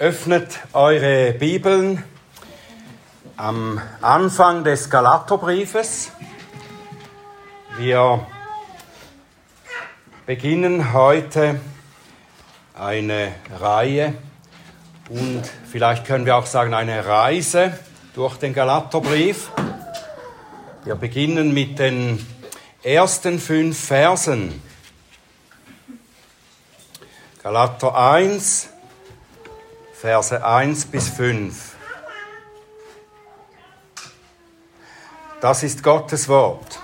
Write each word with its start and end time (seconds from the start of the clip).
Öffnet 0.00 0.60
eure 0.74 1.32
Bibeln 1.32 2.04
am 3.36 3.82
Anfang 4.00 4.62
des 4.62 4.90
Galaterbriefes. 4.90 6.12
Wir 7.78 8.24
beginnen 10.24 10.92
heute 10.92 11.60
eine 12.78 13.34
Reihe 13.58 14.14
und 15.08 15.42
vielleicht 15.68 16.06
können 16.06 16.26
wir 16.26 16.36
auch 16.36 16.46
sagen 16.46 16.74
eine 16.74 17.04
Reise 17.04 17.76
durch 18.14 18.36
den 18.36 18.54
Galaterbrief. 18.54 19.50
Wir 20.84 20.94
beginnen 20.94 21.52
mit 21.52 21.80
den 21.80 22.24
ersten 22.84 23.40
fünf 23.40 23.76
Versen. 23.86 24.62
Galater 27.42 27.96
1, 27.96 28.68
Verse 30.00 30.44
1 30.44 30.84
bis 30.84 31.08
5. 31.08 31.74
Das 35.40 35.64
ist 35.64 35.82
Gottes 35.82 36.28
Wort. 36.28 36.78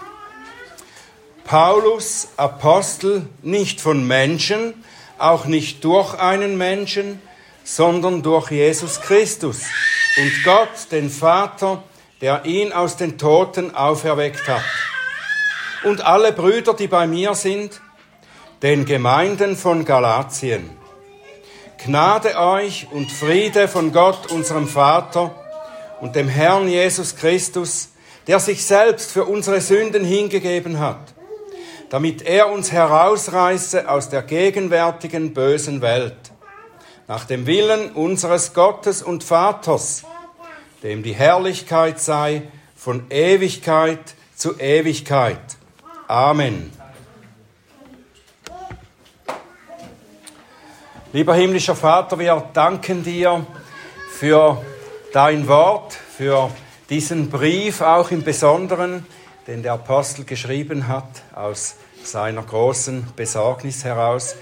Paulus, 1.45 2.27
Apostel, 2.37 3.29
nicht 3.41 3.81
von 3.81 4.05
Menschen, 4.05 4.83
auch 5.17 5.45
nicht 5.45 5.85
durch 5.85 6.15
einen 6.15 6.59
Menschen, 6.59 7.23
sondern 7.63 8.25
durch 8.25 8.51
Jesus 8.51 9.01
Christus 9.01 9.63
und 10.17 10.33
Gott, 10.43 10.91
den 10.91 11.09
Vater, 11.09 11.85
der 12.21 12.45
ihn 12.47 12.73
aus 12.73 12.97
den 12.97 13.17
Toten 13.17 13.77
auferweckt 13.77 14.49
hat. 14.49 14.65
Und 15.85 16.01
alle 16.01 16.33
Brüder, 16.33 16.75
die 16.75 16.89
bei 16.89 17.07
mir 17.07 17.37
sind, 17.37 17.81
den 18.63 18.85
Gemeinden 18.85 19.57
von 19.57 19.85
Galatien. 19.85 20.84
Gnade 21.85 22.39
euch 22.39 22.87
und 22.93 23.13
Friede 23.13 23.69
von 23.69 23.93
Gott, 23.93 24.31
unserem 24.31 24.67
Vater 24.67 25.35
und 26.01 26.17
dem 26.17 26.29
Herrn 26.29 26.67
Jesus 26.67 27.15
Christus, 27.15 27.91
der 28.27 28.41
sich 28.41 28.65
selbst 28.65 29.13
für 29.13 29.27
unsere 29.27 29.61
Sünden 29.61 30.03
hingegeben 30.03 30.79
hat, 30.79 31.13
damit 31.91 32.23
er 32.23 32.51
uns 32.51 32.73
herausreiße 32.73 33.87
aus 33.87 34.09
der 34.09 34.23
gegenwärtigen 34.23 35.35
bösen 35.35 35.83
Welt, 35.83 36.17
nach 37.07 37.27
dem 37.27 37.47
Willen 37.47 37.93
unseres 37.93 38.55
Gottes 38.55 39.03
und 39.03 39.23
Vaters, 39.23 40.05
dem 40.83 41.03
die 41.03 41.15
Herrlichkeit 41.15 42.01
sei 42.01 42.45
von 42.75 43.11
Ewigkeit 43.11 44.15
zu 44.35 44.59
Ewigkeit. 44.59 45.39
Amen. 46.09 46.73
Lieber 51.15 51.37
himmlischer 51.37 51.77
Vater, 51.77 52.19
wir 52.19 52.43
danken 52.55 53.05
dir 53.05 53.47
für 54.11 54.61
dein 55.13 55.47
Wort, 55.47 55.93
für 55.93 56.51
diesen 56.91 57.31
Brief 57.31 57.83
auch 57.83 58.11
im 58.11 58.25
Besonderen, 58.25 59.07
den 59.47 59.63
der 59.63 59.75
Apostel 59.75 60.25
geschrieben 60.25 60.89
hat 60.89 61.07
aus 61.33 61.77
seiner 62.03 62.43
großen 62.43 63.07
Besorgnis 63.15 63.85
heraus. 63.85 64.35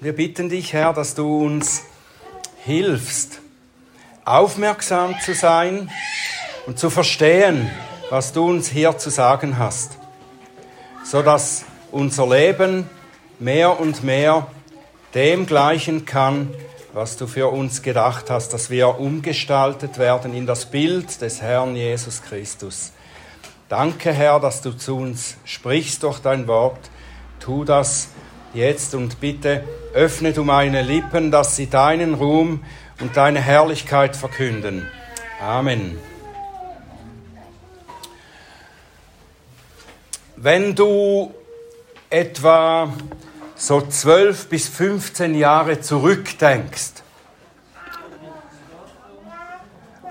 Wir 0.00 0.14
bitten 0.14 0.48
dich, 0.48 0.72
Herr, 0.72 0.92
dass 0.92 1.16
du 1.16 1.44
uns 1.44 1.82
hilfst, 2.64 3.40
aufmerksam 4.24 5.16
zu 5.18 5.34
sein 5.34 5.90
und 6.64 6.78
zu 6.78 6.90
verstehen, 6.90 7.68
was 8.08 8.32
du 8.32 8.48
uns 8.48 8.68
hier 8.68 8.96
zu 8.98 9.10
sagen 9.10 9.58
hast, 9.58 9.98
so 11.04 11.22
dass 11.22 11.64
unser 11.90 12.28
Leben 12.28 12.88
mehr 13.40 13.80
und 13.80 14.04
mehr 14.04 14.46
dem 15.14 15.46
gleichen 15.46 16.04
kann, 16.04 16.54
was 16.92 17.16
du 17.16 17.26
für 17.26 17.48
uns 17.48 17.82
gedacht 17.82 18.30
hast, 18.30 18.52
dass 18.52 18.70
wir 18.70 18.98
umgestaltet 18.98 19.98
werden 19.98 20.34
in 20.34 20.46
das 20.46 20.66
Bild 20.66 21.20
des 21.20 21.40
Herrn 21.40 21.76
Jesus 21.76 22.22
Christus. 22.22 22.92
Danke, 23.68 24.12
Herr, 24.12 24.40
dass 24.40 24.62
du 24.62 24.72
zu 24.72 24.96
uns 24.96 25.36
sprichst 25.44 26.02
durch 26.02 26.18
dein 26.18 26.48
Wort. 26.48 26.90
Tu 27.38 27.64
das 27.64 28.08
jetzt 28.52 28.94
und 28.94 29.20
bitte 29.20 29.64
öffne 29.94 30.32
du 30.32 30.42
meine 30.42 30.82
Lippen, 30.82 31.30
dass 31.30 31.54
sie 31.54 31.68
deinen 31.68 32.14
Ruhm 32.14 32.64
und 33.00 33.16
deine 33.16 33.40
Herrlichkeit 33.40 34.16
verkünden. 34.16 34.88
Amen. 35.40 35.98
Wenn 40.36 40.74
du 40.74 41.32
etwa 42.08 42.92
so 43.60 43.82
zwölf 43.82 44.48
bis 44.48 44.68
15 44.68 45.34
Jahre 45.34 45.82
zurückdenkst, 45.82 46.92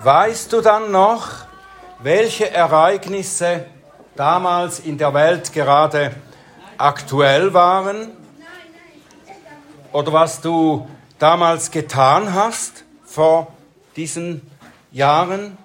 weißt 0.02 0.54
du 0.54 0.62
dann 0.62 0.92
noch, 0.92 1.30
welche 1.98 2.52
Ereignisse 2.52 3.66
damals 4.16 4.80
in 4.80 5.00
der 5.00 5.16
Welt 5.16 5.52
gerade 5.52 6.16
aktuell 6.78 7.52
waren? 7.52 8.12
Oder 9.94 10.14
was 10.14 10.42
du 10.42 10.88
damals 11.18 11.72
getan 11.72 12.32
hast 12.36 12.84
vor 13.04 13.48
diesen 13.96 14.48
Jahren? 14.92 15.58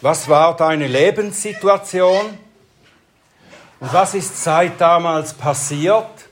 Was 0.00 0.26
war 0.30 0.56
deine 0.56 0.86
Lebenssituation? 0.86 2.38
Und 3.78 3.92
was 3.92 4.14
ist 4.14 4.42
seit 4.42 4.80
damals 4.80 5.34
passiert? 5.34 6.25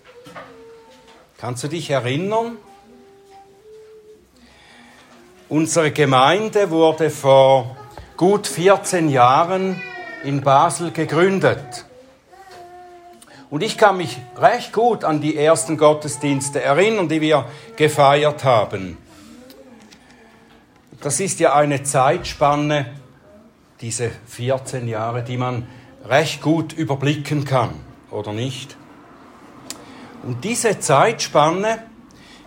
Kannst 1.44 1.62
du 1.62 1.68
dich 1.68 1.90
erinnern? 1.90 2.56
Unsere 5.50 5.90
Gemeinde 5.90 6.70
wurde 6.70 7.10
vor 7.10 7.76
gut 8.16 8.46
14 8.46 9.10
Jahren 9.10 9.78
in 10.24 10.40
Basel 10.40 10.90
gegründet. 10.90 11.84
Und 13.50 13.62
ich 13.62 13.76
kann 13.76 13.98
mich 13.98 14.16
recht 14.38 14.72
gut 14.72 15.04
an 15.04 15.20
die 15.20 15.36
ersten 15.36 15.76
Gottesdienste 15.76 16.62
erinnern, 16.62 17.10
die 17.10 17.20
wir 17.20 17.44
gefeiert 17.76 18.42
haben. 18.44 18.96
Das 21.02 21.20
ist 21.20 21.40
ja 21.40 21.52
eine 21.52 21.82
Zeitspanne, 21.82 22.86
diese 23.82 24.10
14 24.28 24.88
Jahre, 24.88 25.22
die 25.22 25.36
man 25.36 25.66
recht 26.06 26.40
gut 26.40 26.72
überblicken 26.72 27.44
kann, 27.44 27.74
oder 28.10 28.32
nicht? 28.32 28.78
Und 30.24 30.42
diese 30.42 30.80
Zeitspanne 30.80 31.82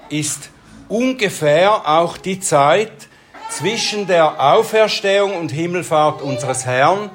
ist 0.09 0.49
ungefähr 0.89 1.87
auch 1.87 2.17
die 2.17 2.39
Zeit 2.39 3.07
zwischen 3.51 4.07
der 4.07 4.41
Auferstehung 4.41 5.35
und 5.37 5.51
Himmelfahrt 5.51 6.21
unseres 6.21 6.65
Herrn 6.65 7.11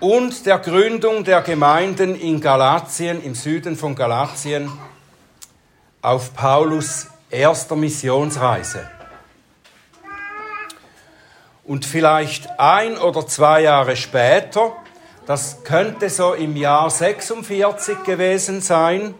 und 0.00 0.44
der 0.44 0.58
Gründung 0.58 1.24
der 1.24 1.40
Gemeinden 1.40 2.14
in 2.14 2.40
Galatien, 2.40 3.22
im 3.24 3.34
Süden 3.34 3.76
von 3.76 3.94
Galatien, 3.94 4.70
auf 6.02 6.34
Paulus 6.34 7.06
erster 7.30 7.76
Missionsreise. 7.76 8.86
Und 11.64 11.86
vielleicht 11.86 12.60
ein 12.60 12.98
oder 12.98 13.26
zwei 13.26 13.62
Jahre 13.62 13.96
später 13.96 14.76
das 15.26 15.64
könnte 15.64 16.10
so 16.10 16.34
im 16.34 16.56
Jahr 16.56 16.90
46 16.90 18.02
gewesen 18.04 18.60
sein, 18.60 19.14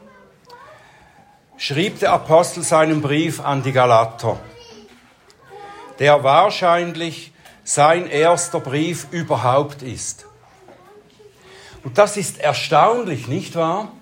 schrieb 1.56 2.00
der 2.00 2.12
Apostel 2.12 2.62
seinen 2.62 3.00
Brief 3.00 3.40
an 3.40 3.62
die 3.62 3.72
Galater, 3.72 4.38
der 5.98 6.24
wahrscheinlich 6.24 7.32
sein 7.64 8.08
erster 8.08 8.60
Brief 8.60 9.06
überhaupt 9.12 9.82
ist. 9.82 10.26
Und 11.84 11.98
das 11.98 12.16
ist 12.16 12.38
erstaunlich, 12.40 13.28
nicht 13.28 13.54
wahr? 13.54 13.92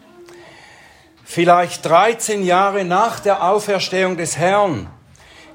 Vielleicht 1.25 1.85
13 1.85 2.45
Jahre 2.45 2.85
nach 2.85 3.21
der 3.21 3.45
Auferstehung 3.45 4.17
des 4.17 4.37
Herrn 4.37 4.89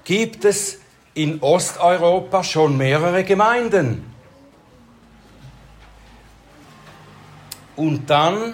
gibt 0.04 0.46
es 0.46 0.80
in 1.16 1.42
Osteuropa 1.42 2.44
schon 2.44 2.78
mehrere 2.78 3.24
Gemeinden. 3.24 4.15
Und 7.75 8.10
dann, 8.10 8.54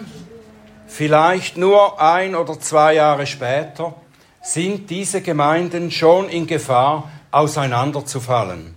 vielleicht 0.88 1.57
nur 1.57 2.01
ein 2.01 2.35
oder 2.35 2.59
zwei 2.59 2.95
Jahre 2.95 3.27
später, 3.27 3.95
sind 4.41 4.89
diese 4.89 5.21
Gemeinden 5.21 5.91
schon 5.91 6.29
in 6.29 6.47
Gefahr, 6.47 7.12
auseinanderzufallen. 7.31 8.75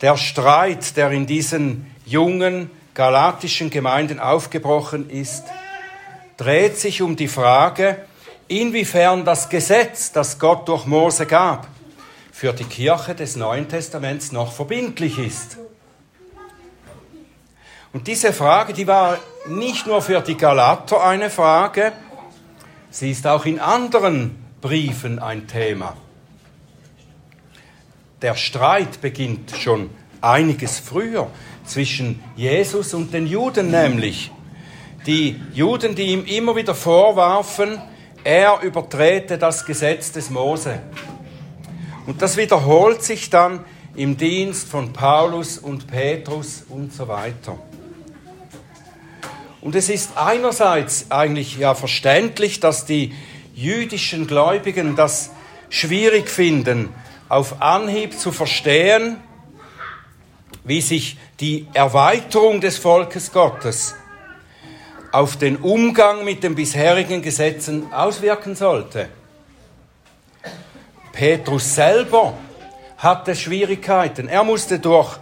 Der 0.00 0.16
Streit, 0.16 0.96
der 0.96 1.10
in 1.10 1.26
diesen 1.26 1.94
jungen 2.06 2.70
galatischen 2.94 3.68
Gemeinden 3.68 4.18
aufgebrochen 4.18 5.10
ist, 5.10 5.44
dreht 6.38 6.78
sich 6.78 7.02
um 7.02 7.16
die 7.16 7.28
Frage, 7.28 7.98
inwiefern 8.48 9.24
das 9.24 9.50
Gesetz, 9.50 10.10
das 10.10 10.38
Gott 10.38 10.68
durch 10.68 10.86
Mose 10.86 11.26
gab, 11.26 11.68
für 12.32 12.54
die 12.54 12.64
Kirche 12.64 13.14
des 13.14 13.36
Neuen 13.36 13.68
Testaments 13.68 14.32
noch 14.32 14.52
verbindlich 14.52 15.18
ist. 15.18 15.58
Und 17.92 18.06
diese 18.06 18.32
Frage, 18.32 18.72
die 18.72 18.86
war 18.86 19.18
nicht 19.48 19.86
nur 19.86 20.00
für 20.00 20.20
die 20.20 20.36
Galater 20.36 21.02
eine 21.02 21.28
Frage, 21.28 21.92
sie 22.90 23.10
ist 23.10 23.26
auch 23.26 23.46
in 23.46 23.58
anderen 23.58 24.36
Briefen 24.60 25.18
ein 25.18 25.48
Thema. 25.48 25.96
Der 28.22 28.36
Streit 28.36 29.00
beginnt 29.00 29.52
schon 29.56 29.90
einiges 30.20 30.78
früher 30.78 31.28
zwischen 31.64 32.22
Jesus 32.36 32.94
und 32.94 33.12
den 33.12 33.26
Juden 33.26 33.70
nämlich. 33.70 34.30
Die 35.06 35.40
Juden, 35.54 35.94
die 35.94 36.08
ihm 36.08 36.26
immer 36.26 36.54
wieder 36.54 36.74
vorwarfen, 36.74 37.80
er 38.22 38.60
übertrete 38.60 39.38
das 39.38 39.64
Gesetz 39.64 40.12
des 40.12 40.28
Mose. 40.28 40.80
Und 42.06 42.20
das 42.20 42.36
wiederholt 42.36 43.02
sich 43.02 43.30
dann 43.30 43.64
im 43.96 44.16
Dienst 44.16 44.68
von 44.68 44.92
Paulus 44.92 45.58
und 45.58 45.86
Petrus 45.86 46.64
und 46.68 46.92
so 46.92 47.08
weiter. 47.08 47.58
Und 49.60 49.74
es 49.74 49.88
ist 49.90 50.16
einerseits 50.16 51.10
eigentlich 51.10 51.58
ja 51.58 51.74
verständlich, 51.74 52.60
dass 52.60 52.86
die 52.86 53.12
jüdischen 53.54 54.26
Gläubigen 54.26 54.96
das 54.96 55.30
schwierig 55.68 56.30
finden, 56.30 56.88
auf 57.28 57.60
Anhieb 57.60 58.18
zu 58.18 58.32
verstehen, 58.32 59.16
wie 60.64 60.80
sich 60.80 61.18
die 61.40 61.66
Erweiterung 61.74 62.60
des 62.60 62.78
Volkes 62.78 63.32
Gottes 63.32 63.94
auf 65.12 65.36
den 65.36 65.56
Umgang 65.56 66.24
mit 66.24 66.42
den 66.42 66.54
bisherigen 66.54 67.22
Gesetzen 67.22 67.92
auswirken 67.92 68.54
sollte. 68.54 69.08
Petrus 71.12 71.74
selber 71.74 72.34
hatte 72.96 73.34
Schwierigkeiten. 73.34 74.28
Er 74.28 74.44
musste 74.44 74.78
durch 74.78 75.18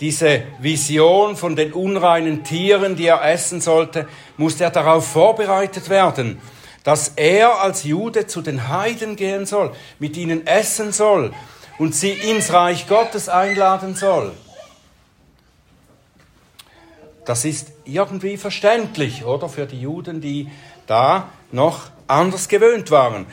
diese 0.00 0.42
Vision 0.58 1.36
von 1.36 1.54
den 1.56 1.72
unreinen 1.72 2.42
Tieren, 2.42 2.96
die 2.96 3.06
er 3.06 3.24
essen 3.24 3.60
sollte, 3.60 4.08
musste 4.36 4.64
er 4.64 4.70
darauf 4.70 5.06
vorbereitet 5.06 5.88
werden, 5.88 6.40
dass 6.82 7.12
er 7.16 7.62
als 7.62 7.84
Jude 7.84 8.26
zu 8.26 8.42
den 8.42 8.68
Heiden 8.68 9.16
gehen 9.16 9.46
soll, 9.46 9.72
mit 9.98 10.16
ihnen 10.16 10.46
essen 10.46 10.92
soll 10.92 11.32
und 11.78 11.94
sie 11.94 12.12
ins 12.12 12.52
Reich 12.52 12.88
Gottes 12.88 13.28
einladen 13.28 13.94
soll. 13.94 14.32
Das 17.24 17.44
ist 17.44 17.72
irgendwie 17.84 18.36
verständlich, 18.36 19.24
oder? 19.24 19.48
Für 19.48 19.66
die 19.66 19.80
Juden, 19.80 20.20
die 20.20 20.50
da 20.86 21.30
noch 21.52 21.90
anders 22.06 22.48
gewöhnt 22.48 22.90
waren. 22.90 23.26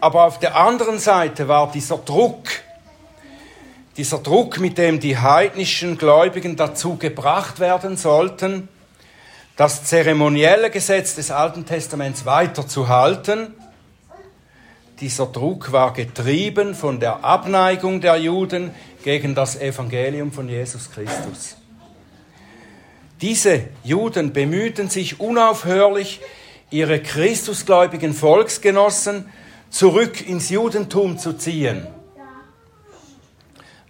Aber 0.00 0.24
auf 0.24 0.38
der 0.38 0.56
anderen 0.56 0.98
Seite 0.98 1.48
war 1.48 1.72
dieser 1.72 1.98
Druck, 1.98 2.48
dieser 3.96 4.18
Druck, 4.18 4.58
mit 4.58 4.78
dem 4.78 5.00
die 5.00 5.18
heidnischen 5.18 5.98
Gläubigen 5.98 6.56
dazu 6.56 6.96
gebracht 6.96 7.60
werden 7.60 7.96
sollten, 7.96 8.68
das 9.56 9.84
zeremonielle 9.84 10.70
Gesetz 10.70 11.14
des 11.14 11.30
Alten 11.30 11.66
Testaments 11.66 12.24
weiterzuhalten, 12.24 13.54
dieser 15.00 15.26
Druck 15.26 15.72
war 15.72 15.92
getrieben 15.92 16.76
von 16.76 17.00
der 17.00 17.24
Abneigung 17.24 18.00
der 18.00 18.16
Juden 18.16 18.70
gegen 19.02 19.34
das 19.34 19.60
Evangelium 19.60 20.30
von 20.30 20.48
Jesus 20.48 20.90
Christus. 20.92 21.56
Diese 23.20 23.64
Juden 23.82 24.32
bemühten 24.32 24.88
sich 24.88 25.18
unaufhörlich, 25.18 26.20
ihre 26.70 27.00
christusgläubigen 27.00 28.14
Volksgenossen 28.14 29.26
zurück 29.70 30.26
ins 30.26 30.50
Judentum 30.50 31.18
zu 31.18 31.32
ziehen. 31.32 31.86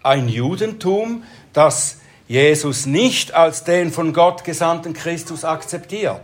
Ein 0.03 0.29
Judentum, 0.29 1.25
das 1.53 1.99
Jesus 2.29 2.87
nicht 2.87 3.35
als 3.35 3.65
den 3.65 3.93
von 3.93 4.13
Gott 4.13 4.45
gesandten 4.45 4.95
Christus 4.95 5.45
akzeptiert 5.45 6.23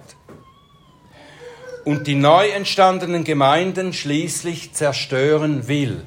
und 1.84 2.06
die 2.06 2.14
neu 2.14 2.48
entstandenen 2.48 3.24
Gemeinden 3.24 3.92
schließlich 3.92 4.74
zerstören 4.74 5.68
will. 5.68 6.04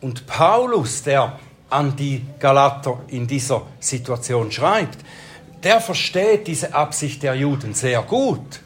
Und 0.00 0.26
Paulus, 0.26 1.02
der 1.02 1.38
an 1.70 1.96
die 1.96 2.24
Galater 2.38 3.00
in 3.08 3.26
dieser 3.26 3.62
Situation 3.80 4.50
schreibt, 4.50 4.98
der 5.62 5.80
versteht 5.80 6.46
diese 6.46 6.74
Absicht 6.74 7.22
der 7.22 7.34
Juden 7.34 7.74
sehr 7.74 8.02
gut. 8.02 8.60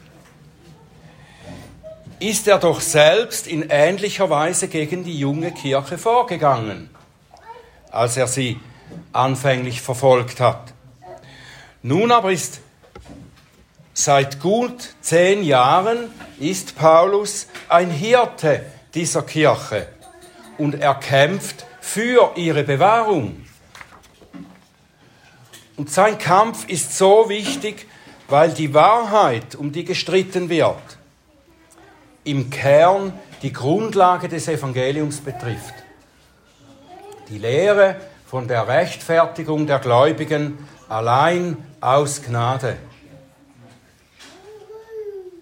Ist 2.19 2.47
er 2.47 2.57
doch 2.59 2.81
selbst 2.81 3.47
in 3.47 3.69
ähnlicher 3.69 4.29
Weise 4.29 4.67
gegen 4.67 5.05
die 5.05 5.17
junge 5.17 5.53
Kirche 5.53 5.97
vorgegangen, 5.97 6.89
als 7.91 8.17
er 8.17 8.27
sie 8.27 8.59
anfänglich 9.13 9.81
verfolgt 9.81 10.41
hat. 10.41 10.73
Nun 11.81 12.11
aber 12.11 12.31
ist 12.33 12.59
seit 13.93 14.41
gut 14.41 14.95
zehn 14.99 15.43
Jahren 15.43 16.11
ist 16.39 16.75
Paulus 16.75 17.47
ein 17.69 17.89
Hirte 17.89 18.65
dieser 18.93 19.21
Kirche 19.21 19.87
und 20.57 20.75
er 20.75 20.95
kämpft 20.95 21.65
für 21.79 22.33
ihre 22.35 22.63
Bewahrung. 22.63 23.45
Und 25.77 25.89
sein 25.89 26.17
Kampf 26.17 26.67
ist 26.67 26.97
so 26.97 27.29
wichtig, 27.29 27.87
weil 28.27 28.51
die 28.51 28.73
Wahrheit, 28.73 29.55
um 29.55 29.71
die 29.71 29.85
gestritten 29.85 30.49
wird, 30.49 30.98
im 32.23 32.49
Kern 32.49 33.13
die 33.41 33.53
Grundlage 33.53 34.27
des 34.27 34.47
Evangeliums 34.47 35.21
betrifft. 35.21 35.73
Die 37.29 37.37
Lehre 37.37 37.95
von 38.25 38.47
der 38.47 38.67
Rechtfertigung 38.67 39.67
der 39.67 39.79
Gläubigen 39.79 40.57
allein 40.87 41.57
aus 41.81 42.21
Gnade. 42.21 42.77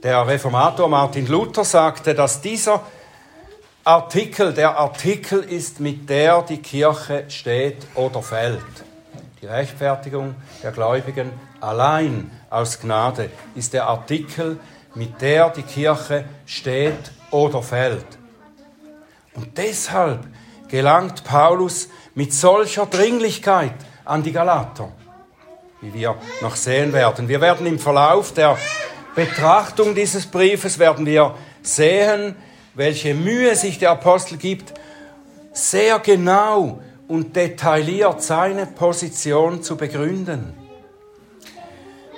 Der 0.04 0.28
Reformator 0.28 0.88
Martin 0.88 1.28
Luther 1.28 1.66
sagte, 1.66 2.14
dass 2.14 2.42
dieser 2.42 2.84
Artikel, 3.84 4.54
der 4.54 4.78
Artikel 4.78 5.40
ist, 5.40 5.80
mit 5.80 6.10
der 6.10 6.42
die 6.44 6.62
Kirche 6.62 7.26
steht 7.30 7.88
oder 7.96 8.22
fällt. 8.22 8.62
Die 9.42 9.46
Rechtfertigung 9.46 10.36
der 10.62 10.72
Gläubigen 10.72 11.32
allein 11.62 12.30
aus 12.50 12.80
Gnade 12.80 13.30
ist 13.56 13.74
der 13.74 13.88
Artikel, 13.88 14.60
mit 14.98 15.22
der 15.22 15.50
die 15.52 15.64
Kirche 15.64 16.26
steht 16.46 17.12
oder 17.32 17.62
fällt. 17.62 18.06
Und 19.36 19.58
deshalb 19.58 20.26
gelangt 20.68 21.24
Paulus 21.24 21.90
mit 22.16 22.34
solcher 22.34 22.88
Dringlichkeit 22.88 23.76
an 24.06 24.24
die 24.24 24.32
Galater, 24.32 24.92
wie 25.82 25.94
wir 25.94 26.16
noch 26.42 26.56
sehen 26.56 26.92
werden. 26.94 27.28
Wir 27.28 27.40
werden 27.40 27.68
im 27.68 27.78
Verlauf 27.78 28.34
der 28.34 28.58
Betrachtung 29.16 29.96
dieses 29.96 30.26
Briefes 30.26 30.80
werden 30.80 31.06
wir 31.06 31.36
sehen, 31.62 32.36
welche 32.74 33.14
Mühe 33.14 33.56
sich 33.56 33.80
der 33.80 33.92
Apostel 33.92 34.38
gibt, 34.38 34.74
sehr 35.54 36.00
genau 36.00 36.82
und 37.08 37.36
detailliert 37.36 38.22
seine 38.22 38.66
Position 38.66 39.64
zu 39.64 39.76
begründen. 39.76 40.67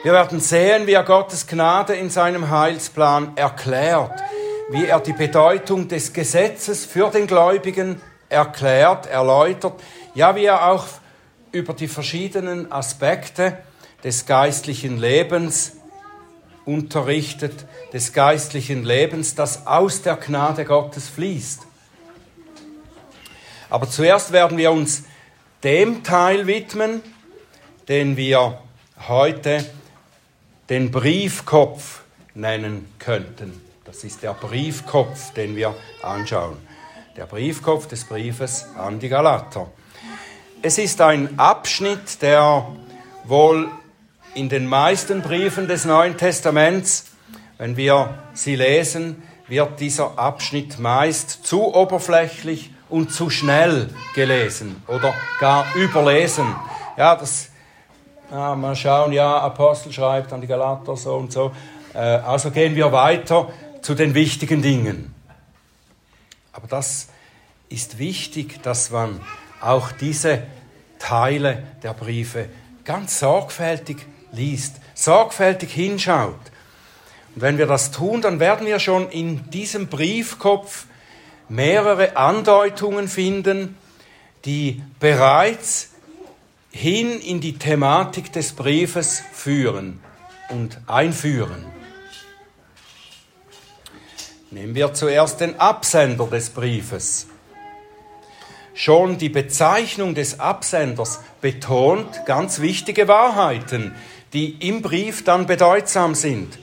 Wir 0.01 0.13
werden 0.13 0.39
sehen, 0.39 0.87
wie 0.87 0.93
er 0.93 1.03
Gottes 1.03 1.45
Gnade 1.45 1.93
in 1.93 2.09
seinem 2.09 2.49
Heilsplan 2.49 3.33
erklärt, 3.35 4.23
wie 4.69 4.85
er 4.85 5.01
die 5.01 5.11
Bedeutung 5.11 5.89
des 5.89 6.13
Gesetzes 6.13 6.85
für 6.85 7.09
den 7.09 7.27
Gläubigen 7.27 8.01
erklärt, 8.29 9.07
erläutert, 9.07 9.73
ja, 10.15 10.37
wie 10.37 10.45
er 10.45 10.67
auch 10.71 10.85
über 11.51 11.73
die 11.73 11.89
verschiedenen 11.89 12.71
Aspekte 12.71 13.57
des 14.01 14.25
geistlichen 14.25 14.97
Lebens 14.97 15.73
unterrichtet, 16.63 17.65
des 17.91 18.13
geistlichen 18.13 18.85
Lebens, 18.85 19.35
das 19.35 19.67
aus 19.67 20.01
der 20.01 20.15
Gnade 20.15 20.63
Gottes 20.63 21.09
fließt. 21.09 21.63
Aber 23.69 23.89
zuerst 23.89 24.31
werden 24.31 24.57
wir 24.57 24.71
uns 24.71 25.03
dem 25.61 26.05
Teil 26.05 26.47
widmen, 26.47 27.01
den 27.89 28.15
wir 28.15 28.59
heute 29.09 29.65
den 30.69 30.91
Briefkopf 30.91 32.01
nennen 32.35 32.87
könnten. 32.99 33.59
Das 33.85 34.03
ist 34.03 34.21
der 34.21 34.33
Briefkopf, 34.33 35.33
den 35.33 35.55
wir 35.55 35.75
anschauen. 36.03 36.57
Der 37.17 37.25
Briefkopf 37.25 37.87
des 37.87 38.05
Briefes 38.05 38.67
an 38.77 38.99
die 38.99 39.09
Galater. 39.09 39.71
Es 40.61 40.77
ist 40.77 41.01
ein 41.01 41.39
Abschnitt, 41.39 42.21
der 42.21 42.67
wohl 43.23 43.69
in 44.35 44.47
den 44.47 44.67
meisten 44.67 45.21
Briefen 45.21 45.67
des 45.67 45.85
Neuen 45.85 46.17
Testaments, 46.17 47.05
wenn 47.57 47.75
wir 47.75 48.19
sie 48.33 48.55
lesen, 48.55 49.23
wird 49.47 49.79
dieser 49.79 50.19
Abschnitt 50.19 50.77
meist 50.77 51.45
zu 51.47 51.73
oberflächlich 51.73 52.71
und 52.89 53.11
zu 53.11 53.29
schnell 53.29 53.89
gelesen 54.13 54.83
oder 54.87 55.13
gar 55.39 55.65
überlesen. 55.75 56.45
Ja, 56.95 57.15
das, 57.15 57.48
ja, 58.31 58.55
mal 58.55 58.75
schauen, 58.75 59.11
ja, 59.11 59.39
Apostel 59.39 59.91
schreibt 59.91 60.31
an 60.33 60.41
die 60.41 60.47
Galater 60.47 60.95
so 60.95 61.15
und 61.15 61.31
so. 61.31 61.51
Äh, 61.93 61.99
also 61.99 62.51
gehen 62.51 62.75
wir 62.75 62.91
weiter 62.91 63.49
zu 63.81 63.95
den 63.95 64.13
wichtigen 64.13 64.61
Dingen. 64.61 65.13
Aber 66.53 66.67
das 66.67 67.09
ist 67.69 67.97
wichtig, 67.99 68.61
dass 68.63 68.91
man 68.91 69.21
auch 69.61 69.91
diese 69.91 70.43
Teile 70.99 71.63
der 71.83 71.93
Briefe 71.93 72.49
ganz 72.83 73.19
sorgfältig 73.19 73.97
liest, 74.31 74.75
sorgfältig 74.93 75.71
hinschaut. 75.71 76.35
Und 77.35 77.41
wenn 77.41 77.57
wir 77.57 77.67
das 77.67 77.91
tun, 77.91 78.21
dann 78.21 78.39
werden 78.39 78.67
wir 78.67 78.79
schon 78.79 79.09
in 79.09 79.49
diesem 79.51 79.87
Briefkopf 79.87 80.85
mehrere 81.47 82.17
Andeutungen 82.17 83.07
finden, 83.07 83.77
die 84.45 84.83
bereits 84.99 85.88
hin 86.71 87.19
in 87.19 87.41
die 87.41 87.57
Thematik 87.57 88.31
des 88.31 88.53
Briefes 88.53 89.23
führen 89.33 89.99
und 90.49 90.79
einführen. 90.87 91.65
Nehmen 94.51 94.75
wir 94.75 94.93
zuerst 94.93 95.41
den 95.41 95.59
Absender 95.59 96.25
des 96.27 96.49
Briefes. 96.49 97.27
Schon 98.73 99.17
die 99.17 99.29
Bezeichnung 99.29 100.15
des 100.15 100.39
Absenders 100.39 101.19
betont 101.41 102.25
ganz 102.25 102.61
wichtige 102.61 103.07
Wahrheiten, 103.07 103.93
die 104.33 104.67
im 104.67 104.81
Brief 104.81 105.23
dann 105.23 105.45
bedeutsam 105.45 106.15
sind. 106.15 106.57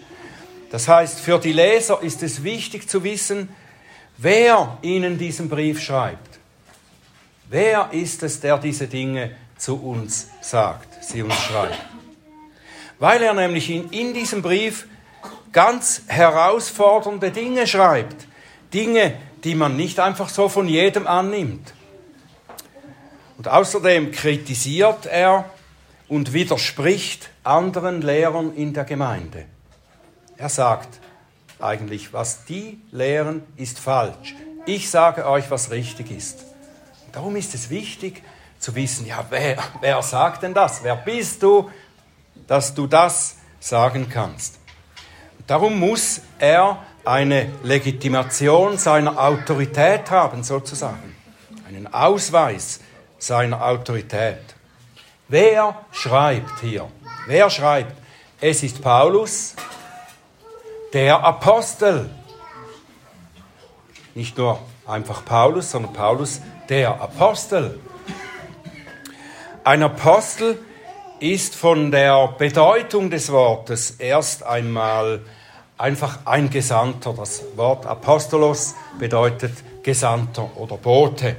Das 0.71 0.89
heißt, 0.89 1.21
für 1.21 1.39
die 1.39 1.53
Leser 1.53 2.03
ist 2.03 2.23
es 2.23 2.43
wichtig 2.43 2.89
zu 2.89 3.05
wissen, 3.05 3.49
wer 4.17 4.79
ihnen 4.83 5.19
diesen 5.19 5.49
Brief 5.49 5.81
schreibt. 5.81 6.39
Wer 7.49 7.91
ist 7.93 8.23
es, 8.23 8.41
der 8.41 8.59
diese 8.59 8.89
Dinge 8.89 9.37
zu 9.59 9.77
uns 9.77 10.29
sagt, 10.41 11.05
sie 11.05 11.23
uns 11.23 11.35
schreibt? 11.35 11.79
Weil 12.99 13.23
er 13.23 13.35
nämlich 13.35 13.71
in, 13.71 13.91
in 13.91 14.15
diesem 14.15 14.43
Brief 14.43 14.87
ganz 15.53 16.03
herausfordernde 16.07 17.31
Dinge 17.31 17.67
schreibt. 17.67 18.27
Dinge, 18.73 19.17
die 19.45 19.55
man 19.55 19.77
nicht 19.77 20.01
einfach 20.01 20.29
so 20.29 20.49
von 20.49 20.69
jedem 20.69 21.07
annimmt. 21.07 21.73
Und 23.39 23.49
außerdem 23.49 24.13
kritisiert 24.13 25.07
er 25.07 25.45
und 26.09 26.33
widerspricht 26.33 27.31
anderen 27.45 28.03
Lehrern 28.03 28.55
in 28.55 28.73
der 28.73 28.85
Gemeinde. 28.85 29.45
Er 30.37 30.49
sagt 30.49 31.01
eigentlich, 31.59 32.13
was 32.13 32.45
die 32.45 32.81
lehren, 32.93 33.43
ist 33.57 33.79
falsch. 33.79 34.35
Ich 34.67 34.91
sage 34.91 35.27
euch, 35.27 35.51
was 35.51 35.71
richtig 35.71 36.11
ist. 36.11 36.45
Darum 37.13 37.37
ist 37.37 37.55
es 37.55 37.71
wichtig 37.71 38.23
zu 38.67 38.75
wissen, 38.75 39.07
ja, 39.07 39.25
wer, 39.31 39.59
wer 39.81 40.03
sagt 40.03 40.43
denn 40.43 40.53
das? 40.53 40.83
Wer 40.83 40.97
bist 40.97 41.41
du, 41.41 41.71
dass 42.49 42.75
du 42.75 42.89
das 42.89 43.37
sagen 43.61 44.09
kannst? 44.09 44.59
Darum 45.47 45.79
muss 45.79 46.21
er 46.41 46.83
eine 47.05 47.53
Legitimation 47.63 48.77
seiner 48.77 49.21
Autorität 49.21 50.11
haben, 50.11 50.43
sozusagen. 50.43 51.15
Einen 51.69 51.95
Ausweis 51.95 52.81
seiner 53.19 53.65
Autorität. 53.65 54.43
Wer 55.29 55.77
schreibt 55.93 56.59
hier? 56.59 56.91
Wer 57.29 57.49
schreibt? 57.51 57.95
Es 58.41 58.65
ist 58.65 58.83
Paulus, 58.83 59.55
der 60.93 61.23
Apostel. 61.23 62.11
Nicht 64.17 64.37
nur 64.37 64.59
einfach 64.89 65.25
Paulus, 65.25 65.71
sondern 65.71 65.93
Paulus, 65.93 66.41
der 66.69 67.01
Apostel. 67.01 67.79
Ein 69.67 69.83
Apostel 69.83 70.61
ist 71.19 71.57
von 71.57 71.91
der 71.91 72.29
Bedeutung 72.39 73.11
des 73.11 73.33
Wortes 73.33 73.97
erst 73.99 74.47
einmal 74.47 75.23
einfach 75.77 76.21
ein 76.25 76.51
Gesandter. 76.51 77.13
Das 77.15 77.43
Wort 77.57 77.85
Apostolos 77.85 78.77
bedeutet 79.01 79.55
Gesandter 79.83 80.49
oder 80.55 80.77
Bote. 80.77 81.35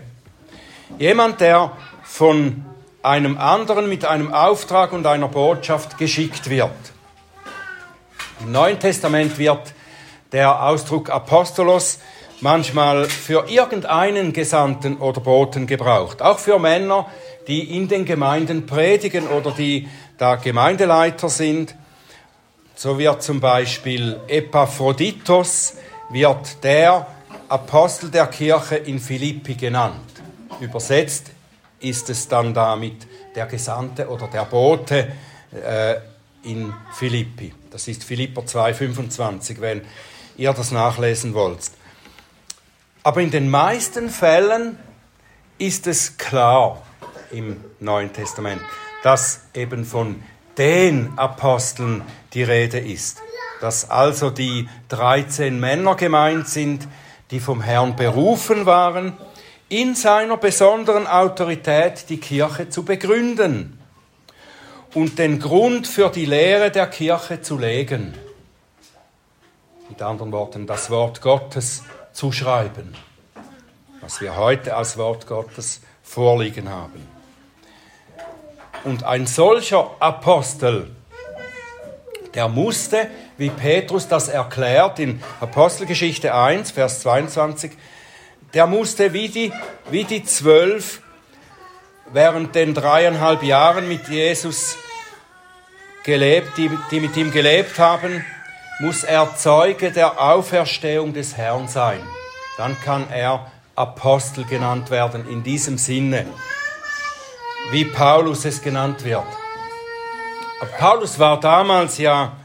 Jemand, 1.00 1.40
der 1.40 1.72
von 2.04 2.66
einem 3.02 3.38
anderen 3.38 3.88
mit 3.88 4.04
einem 4.04 4.34
Auftrag 4.34 4.92
und 4.92 5.08
einer 5.08 5.30
Botschaft 5.30 5.98
geschickt 5.98 6.50
wird. 6.50 6.76
Im 8.42 8.52
Neuen 8.52 8.78
Testament 8.78 9.38
wird 9.38 9.74
der 10.34 10.64
Ausdruck 10.64 11.10
Apostolos 11.10 12.00
manchmal 12.42 13.06
für 13.06 13.46
irgendeinen 13.48 14.34
Gesandten 14.34 14.98
oder 14.98 15.22
Boten 15.22 15.66
gebraucht. 15.66 16.22
Auch 16.22 16.40
für 16.40 16.60
Männer, 16.60 17.08
die 17.48 17.76
in 17.76 17.88
den 17.88 18.06
Gemeinden 18.06 18.66
predigen 18.66 19.28
oder 19.28 19.52
die 19.52 19.88
da 20.18 20.36
Gemeindeleiter 20.36 21.30
sind. 21.30 21.76
So 22.76 23.00
wird 23.00 23.24
zum 23.24 23.40
Beispiel 23.40 24.20
Epaphroditos, 24.28 25.76
wird 26.10 26.64
der 26.64 27.08
Apostel 27.50 28.12
der 28.12 28.28
Kirche 28.28 28.76
in 28.76 29.00
Philippi 29.00 29.56
genannt. 29.56 29.96
Übersetzt 30.60 31.32
ist 31.80 32.10
es 32.10 32.28
dann 32.28 32.54
damit 32.54 33.08
der 33.36 33.46
Gesandte 33.46 34.08
oder 34.10 34.28
der 34.28 34.46
Bote 34.46 35.12
äh, 35.54 35.96
in 36.44 36.74
Philippi. 36.94 37.54
Das 37.72 37.88
ist 37.88 38.04
Philipper 38.04 38.42
2,25, 38.42 39.62
wenn 39.62 39.82
ihr 40.38 40.54
das 40.54 40.72
nachlesen 40.72 41.34
wollt. 41.34 41.60
Aber 43.04 43.22
in 43.22 43.32
den 43.32 43.50
meisten 43.50 44.10
Fällen 44.10 44.78
ist 45.58 45.88
es 45.88 46.18
klar 46.18 46.82
im 47.32 47.64
Neuen 47.80 48.14
Testament, 48.14 48.62
dass 49.04 49.42
eben 49.54 49.86
von 49.86 50.24
den 50.58 51.18
Aposteln 51.18 52.02
die 52.34 52.44
Rede 52.44 52.80
ist. 52.80 53.22
Dass 53.62 53.90
also 53.90 54.30
die 54.30 54.68
13 54.90 55.60
Männer 55.60 55.96
gemeint 55.96 56.48
sind, 56.48 56.88
die 57.32 57.40
vom 57.40 57.62
Herrn 57.62 57.96
berufen 57.96 58.66
waren, 58.66 59.18
in 59.70 59.96
seiner 59.96 60.38
besonderen 60.38 61.08
Autorität 61.08 62.10
die 62.10 62.20
Kirche 62.20 62.70
zu 62.70 62.84
begründen 62.84 63.80
und 64.94 65.20
den 65.20 65.40
Grund 65.40 65.88
für 65.88 66.10
die 66.10 66.26
Lehre 66.26 66.72
der 66.72 66.88
Kirche 66.88 67.42
zu 67.42 67.58
legen. 67.58 68.14
Mit 69.90 70.02
anderen 70.02 70.32
Worten, 70.32 70.68
das 70.68 70.90
Wort 70.90 71.22
Gottes 71.22 71.84
zu 72.14 72.32
schreiben, 72.32 72.94
was 74.02 74.22
wir 74.22 74.36
heute 74.36 74.76
als 74.76 74.98
Wort 74.98 75.28
Gottes 75.28 75.82
vorliegen 76.02 76.70
haben. 76.70 77.17
Und 78.88 79.04
ein 79.04 79.28
solcher 79.28 79.92
Apostel, 80.00 80.90
der 82.34 82.48
musste, 82.48 83.10
wie 83.38 83.50
Petrus 83.50 84.08
das 84.08 84.30
erklärt 84.30 85.00
in 85.00 85.22
Apostelgeschichte 85.42 86.34
1, 86.34 86.72
Vers 86.72 87.02
22, 87.02 87.72
der 88.54 88.66
musste 88.66 89.12
wie 89.12 89.28
die, 89.28 89.52
wie 89.92 90.06
die 90.06 90.24
zwölf 90.24 91.02
während 92.14 92.56
den 92.56 92.74
dreieinhalb 92.74 93.44
Jahren 93.44 93.90
mit 93.90 94.08
Jesus 94.08 94.78
gelebt, 96.06 96.58
die, 96.58 96.72
die 96.90 97.02
mit 97.02 97.18
ihm 97.18 97.32
gelebt 97.32 97.80
haben, 97.80 98.24
muss 98.80 99.04
er 99.04 99.36
Zeuge 99.36 99.92
der 99.92 100.22
Auferstehung 100.22 101.12
des 101.12 101.36
Herrn 101.36 101.68
sein. 101.68 102.00
Dann 102.56 102.80
kann 102.86 103.08
er 103.12 103.52
Apostel 103.76 104.46
genannt 104.46 104.92
werden 104.92 105.30
in 105.30 105.44
diesem 105.44 105.78
Sinne 105.78 106.26
wie 107.72 107.86
Paulus 107.86 108.46
es 108.46 108.62
genannt 108.62 109.04
wird. 109.04 109.26
Paulus 110.80 111.20
war 111.20 111.40
damals 111.40 111.98
ja, 111.98 112.38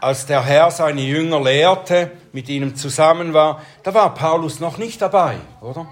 als 0.00 0.26
der 0.26 0.44
Herr 0.44 0.70
seine 0.70 1.00
Jünger 1.00 1.40
lehrte, 1.40 2.10
mit 2.32 2.48
ihnen 2.48 2.76
zusammen 2.76 3.32
war, 3.32 3.62
da 3.82 3.94
war 3.94 4.12
Paulus 4.12 4.60
noch 4.60 4.76
nicht 4.76 5.00
dabei, 5.00 5.36
oder? 5.60 5.86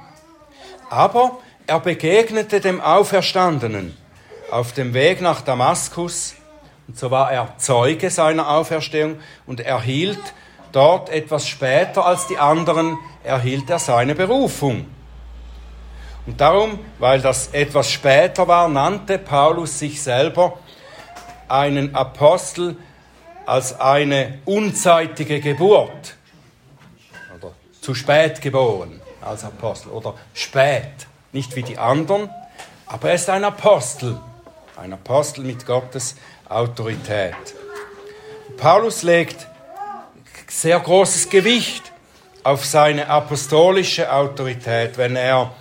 Aber 0.90 1.38
er 1.66 1.80
begegnete 1.80 2.60
dem 2.60 2.80
Auferstandenen 2.80 3.96
auf 4.50 4.72
dem 4.72 4.92
Weg 4.92 5.22
nach 5.22 5.40
Damaskus 5.40 6.34
und 6.88 6.98
so 6.98 7.10
war 7.10 7.32
er 7.32 7.56
Zeuge 7.58 8.10
seiner 8.10 8.50
Auferstehung 8.50 9.16
und 9.46 9.60
erhielt 9.60 10.20
dort 10.72 11.08
etwas 11.08 11.46
später 11.48 12.04
als 12.04 12.26
die 12.26 12.38
anderen, 12.38 12.98
erhielt 13.24 13.70
er 13.70 13.78
seine 13.78 14.14
Berufung. 14.14 14.86
Und 16.26 16.40
darum, 16.40 16.78
weil 16.98 17.20
das 17.20 17.48
etwas 17.48 17.90
später 17.90 18.46
war, 18.46 18.68
nannte 18.68 19.18
Paulus 19.18 19.78
sich 19.78 20.00
selber 20.00 20.58
einen 21.48 21.94
Apostel 21.94 22.76
als 23.44 23.78
eine 23.80 24.38
unzeitige 24.44 25.40
Geburt. 25.40 26.16
Oder 27.36 27.52
zu 27.80 27.94
spät 27.94 28.40
geboren 28.40 29.00
als 29.20 29.44
Apostel. 29.44 29.90
Oder 29.90 30.14
spät. 30.32 31.06
Nicht 31.32 31.56
wie 31.56 31.62
die 31.62 31.78
anderen, 31.78 32.30
aber 32.86 33.08
er 33.08 33.14
ist 33.14 33.28
ein 33.28 33.42
Apostel. 33.44 34.18
Ein 34.76 34.92
Apostel 34.92 35.44
mit 35.44 35.66
Gottes 35.66 36.16
Autorität. 36.48 37.34
Paulus 38.56 39.02
legt 39.02 39.46
sehr 40.48 40.78
großes 40.78 41.30
Gewicht 41.30 41.90
auf 42.44 42.64
seine 42.64 43.08
apostolische 43.08 44.12
Autorität, 44.12 44.98
wenn 44.98 45.16
er 45.16 45.52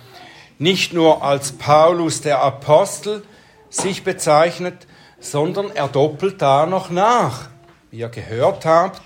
nicht 0.62 0.92
nur 0.92 1.22
als 1.24 1.52
Paulus 1.52 2.20
der 2.20 2.40
Apostel 2.40 3.24
sich 3.68 4.04
bezeichnet, 4.04 4.86
sondern 5.18 5.70
er 5.74 5.88
doppelt 5.88 6.40
da 6.40 6.66
noch 6.66 6.88
nach. 6.88 7.48
Wie 7.90 7.98
ihr 7.98 8.08
gehört 8.08 8.64
habt, 8.64 9.02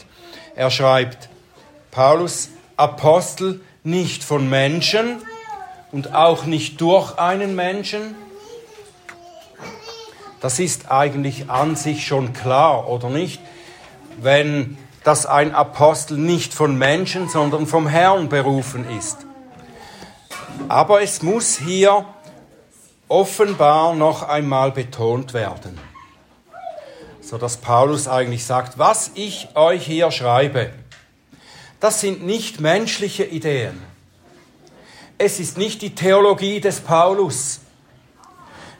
er 0.54 0.70
schreibt 0.70 1.30
Paulus 1.90 2.50
Apostel 2.76 3.62
nicht 3.84 4.22
von 4.22 4.50
Menschen 4.50 5.22
und 5.92 6.14
auch 6.14 6.44
nicht 6.44 6.80
durch 6.82 7.18
einen 7.18 7.54
Menschen. 7.54 8.14
Das 10.42 10.58
ist 10.58 10.90
eigentlich 10.90 11.48
an 11.48 11.74
sich 11.74 12.06
schon 12.06 12.34
klar, 12.34 12.86
oder 12.88 13.08
nicht? 13.08 13.40
Wenn 14.18 14.76
dass 15.04 15.24
ein 15.24 15.54
Apostel 15.54 16.18
nicht 16.18 16.52
von 16.52 16.76
Menschen, 16.76 17.28
sondern 17.28 17.68
vom 17.68 17.86
Herrn 17.86 18.28
berufen 18.28 18.84
ist. 18.98 19.25
Aber 20.68 21.02
es 21.02 21.22
muss 21.22 21.58
hier 21.58 22.04
offenbar 23.08 23.94
noch 23.94 24.22
einmal 24.22 24.72
betont 24.72 25.32
werden, 25.32 25.78
so 27.20 27.38
dass 27.38 27.58
Paulus 27.58 28.08
eigentlich 28.08 28.44
sagt, 28.44 28.78
was 28.78 29.12
ich 29.14 29.48
euch 29.54 29.86
hier 29.86 30.10
schreibe, 30.10 30.72
das 31.80 32.00
sind 32.00 32.24
nicht 32.24 32.60
menschliche 32.60 33.24
Ideen. 33.24 33.80
Es 35.18 35.40
ist 35.40 35.56
nicht 35.56 35.82
die 35.82 35.94
Theologie 35.94 36.60
des 36.60 36.80
Paulus, 36.80 37.60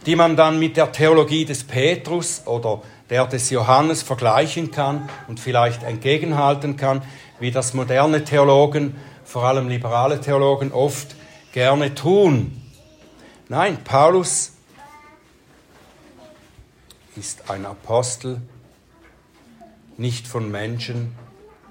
die 0.06 0.16
man 0.16 0.36
dann 0.36 0.58
mit 0.58 0.76
der 0.76 0.92
Theologie 0.92 1.44
des 1.44 1.64
Petrus 1.64 2.42
oder 2.46 2.82
der 3.10 3.26
des 3.26 3.50
Johannes 3.50 4.02
vergleichen 4.02 4.70
kann 4.70 5.08
und 5.28 5.40
vielleicht 5.40 5.82
entgegenhalten 5.82 6.76
kann, 6.76 7.02
wie 7.38 7.50
das 7.50 7.74
moderne 7.74 8.24
Theologen, 8.24 8.96
vor 9.24 9.44
allem 9.44 9.68
liberale 9.68 10.20
Theologen, 10.20 10.72
oft 10.72 11.14
gerne 11.56 11.94
tun. 11.94 12.60
Nein, 13.48 13.82
Paulus 13.82 14.52
ist 17.16 17.50
ein 17.50 17.64
Apostel, 17.64 18.42
nicht 19.96 20.28
von 20.28 20.50
Menschen, 20.50 21.16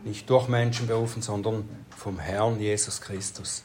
nicht 0.03 0.27
durch 0.31 0.47
Menschen 0.47 0.87
berufen, 0.87 1.21
sondern 1.21 1.69
vom 1.95 2.17
Herrn 2.17 2.59
Jesus 2.59 2.99
Christus. 2.99 3.61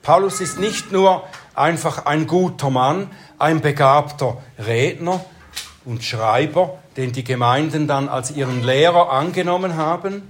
Paulus 0.00 0.40
ist 0.40 0.58
nicht 0.58 0.92
nur 0.92 1.24
einfach 1.54 2.06
ein 2.06 2.26
guter 2.26 2.70
Mann, 2.70 3.10
ein 3.38 3.60
begabter 3.60 4.38
Redner 4.58 5.22
und 5.84 6.02
Schreiber, 6.02 6.78
den 6.96 7.12
die 7.12 7.22
Gemeinden 7.22 7.86
dann 7.86 8.08
als 8.08 8.30
ihren 8.30 8.64
Lehrer 8.64 9.12
angenommen 9.12 9.76
haben. 9.76 10.22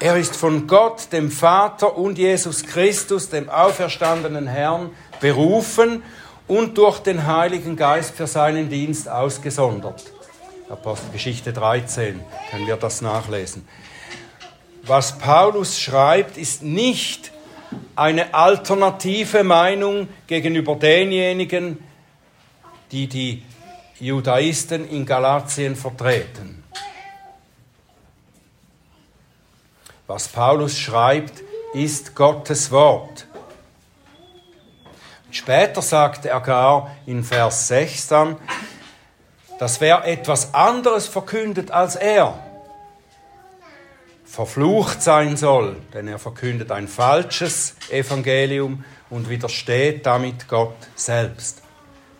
Er 0.00 0.16
ist 0.16 0.36
von 0.36 0.68
Gott, 0.68 1.12
dem 1.12 1.28
Vater 1.30 1.96
und 1.96 2.18
Jesus 2.18 2.64
Christus, 2.64 3.30
dem 3.30 3.48
auferstandenen 3.48 4.46
Herrn, 4.46 4.90
berufen 5.20 6.04
und 6.46 6.78
durch 6.78 7.00
den 7.00 7.26
Heiligen 7.26 7.74
Geist 7.74 8.14
für 8.14 8.28
seinen 8.28 8.68
Dienst 8.68 9.08
ausgesondert. 9.08 10.04
Apostelgeschichte 10.70 11.52
13 11.52 12.20
können 12.50 12.66
wir 12.66 12.76
das 12.76 13.00
nachlesen. 13.00 13.66
Was 14.84 15.18
Paulus 15.18 15.80
schreibt, 15.80 16.36
ist 16.36 16.62
nicht 16.62 17.32
eine 17.96 18.32
alternative 18.34 19.42
Meinung 19.42 20.08
gegenüber 20.28 20.76
denjenigen, 20.76 21.78
die 22.92 23.08
die 23.08 23.42
Judaisten 23.98 24.88
in 24.88 25.04
Galatien 25.04 25.74
vertreten. 25.74 26.57
Was 30.08 30.26
Paulus 30.26 30.78
schreibt, 30.78 31.42
ist 31.74 32.14
Gottes 32.14 32.70
Wort. 32.70 33.26
Später 35.30 35.82
sagt 35.82 36.24
er 36.24 36.40
gar 36.40 36.96
in 37.04 37.22
Vers 37.22 37.68
6 37.68 38.08
dann, 38.08 38.36
dass 39.58 39.82
wer 39.82 40.06
etwas 40.06 40.54
anderes 40.54 41.06
verkündet 41.06 41.70
als 41.70 41.94
er, 41.94 42.42
verflucht 44.24 45.02
sein 45.02 45.36
soll, 45.36 45.76
denn 45.92 46.08
er 46.08 46.18
verkündet 46.18 46.72
ein 46.72 46.88
falsches 46.88 47.76
Evangelium 47.90 48.84
und 49.10 49.28
widersteht 49.28 50.06
damit 50.06 50.48
Gott 50.48 50.88
selbst. 50.94 51.60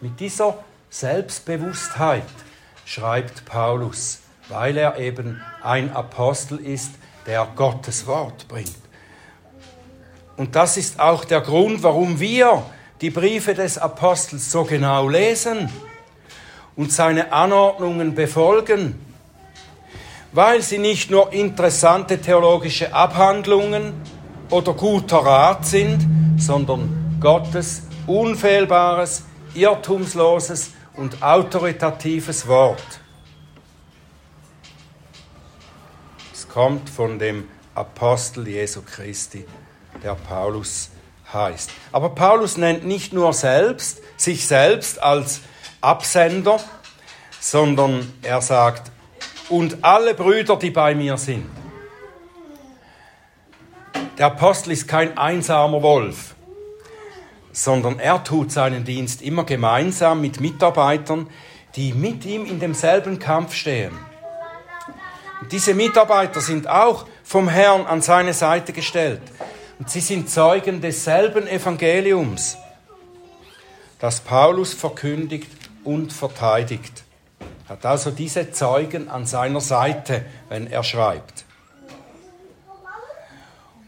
Mit 0.03 0.21
dieser 0.21 0.63
Selbstbewusstheit 0.91 2.23
schreibt 2.85 3.47
Paulus, 3.47 4.21
weil 4.51 4.77
er 4.77 4.99
eben 4.99 5.41
ein 5.63 5.91
Apostel 5.97 6.59
ist, 6.59 6.91
der 7.29 7.47
Gottes 7.55 8.07
Wort 8.07 8.49
bringt. 8.49 8.73
Und 10.39 10.57
das 10.57 10.79
ist 10.79 10.99
auch 10.99 11.27
der 11.27 11.43
Grund, 11.43 11.83
warum 11.83 12.19
wir 12.19 12.65
die 13.03 13.11
Briefe 13.11 13.53
des 13.53 13.77
Apostels 13.77 14.51
so 14.51 14.65
genau 14.65 15.07
lesen 15.09 15.69
und 16.75 16.91
seine 16.91 17.31
Anordnungen 17.31 18.15
befolgen, 18.15 18.99
weil 20.33 20.63
sie 20.63 20.79
nicht 20.79 21.11
nur 21.11 21.31
interessante 21.33 22.19
theologische 22.19 22.95
Abhandlungen 22.95 23.93
oder 24.49 24.73
guter 24.73 25.19
Rat 25.19 25.67
sind, 25.67 26.09
sondern 26.39 27.19
Gottes 27.21 27.83
unfehlbares, 28.07 29.25
irrtumsloses 29.53 30.71
und 30.95 31.23
autoritatives 31.23 32.49
Wort. 32.49 33.01
Kommt 36.59 36.91
von 36.91 37.21
dem 37.21 37.47
Apostel 37.77 38.49
Jesu 38.49 38.83
Christi, 38.83 39.45
der 40.03 40.17
Paulus 40.17 40.91
heißt. 41.33 41.71
Aber 41.93 42.09
Paulus 42.17 42.57
nennt 42.57 42.85
nicht 42.85 43.13
nur 43.13 43.33
selbst, 43.33 44.01
sich 44.17 44.45
selbst 44.45 45.01
als 45.01 45.41
Absender, 45.81 46.59
sondern 47.39 48.13
er 48.23 48.43
sagt, 48.43 48.91
und 49.49 49.85
alle 49.85 50.15
Brüder, 50.15 50.57
die 50.57 50.73
bei 50.73 50.97
mir 50.97 51.17
sind. 51.17 51.47
Der 54.19 54.27
Apostel 54.27 54.73
ist 54.73 54.89
kein 54.89 55.17
einsamer 55.17 55.81
Wolf, 55.81 56.35
sondern 57.53 58.01
er 58.01 58.25
tut 58.25 58.51
seinen 58.51 58.85
Dienst 58.85 59.23
immer 59.23 59.45
gemeinsam 59.45 60.21
mit 60.21 60.41
Mitarbeitern, 60.41 61.29
die 61.77 61.93
mit 61.93 62.25
ihm 62.25 62.47
in 62.47 62.59
demselben 62.59 63.21
Kampf 63.21 63.55
stehen. 63.55 64.08
Diese 65.51 65.75
Mitarbeiter 65.75 66.41
sind 66.41 66.69
auch 66.69 67.07
vom 67.23 67.49
Herrn 67.49 67.87
an 67.87 68.03
seine 68.03 68.35
Seite 68.35 68.73
gestellt. 68.73 69.23
Und 69.79 69.89
sie 69.89 70.01
sind 70.01 70.29
Zeugen 70.29 70.81
desselben 70.81 71.47
Evangeliums, 71.47 72.57
das 74.01 74.21
Paulus 74.21 74.75
verkündigt 74.75 75.51
und 75.85 76.13
verteidigt. 76.13 77.05
Er 77.67 77.71
hat 77.71 77.87
also 77.87 78.11
diese 78.11 78.51
Zeugen 78.51 79.09
an 79.09 79.27
seiner 79.27 79.61
Seite, 79.61 80.25
wenn 80.49 80.67
er 80.67 80.83
schreibt. 80.83 81.45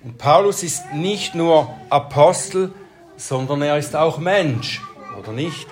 Und 0.02 0.16
Paulus 0.16 0.62
ist 0.62 0.92
nicht 0.92 1.34
nur 1.34 1.74
Apostel, 1.90 2.72
sondern 3.16 3.62
er 3.62 3.76
ist 3.76 3.96
auch 3.96 4.18
Mensch, 4.18 4.80
oder 5.18 5.32
nicht? 5.32 5.66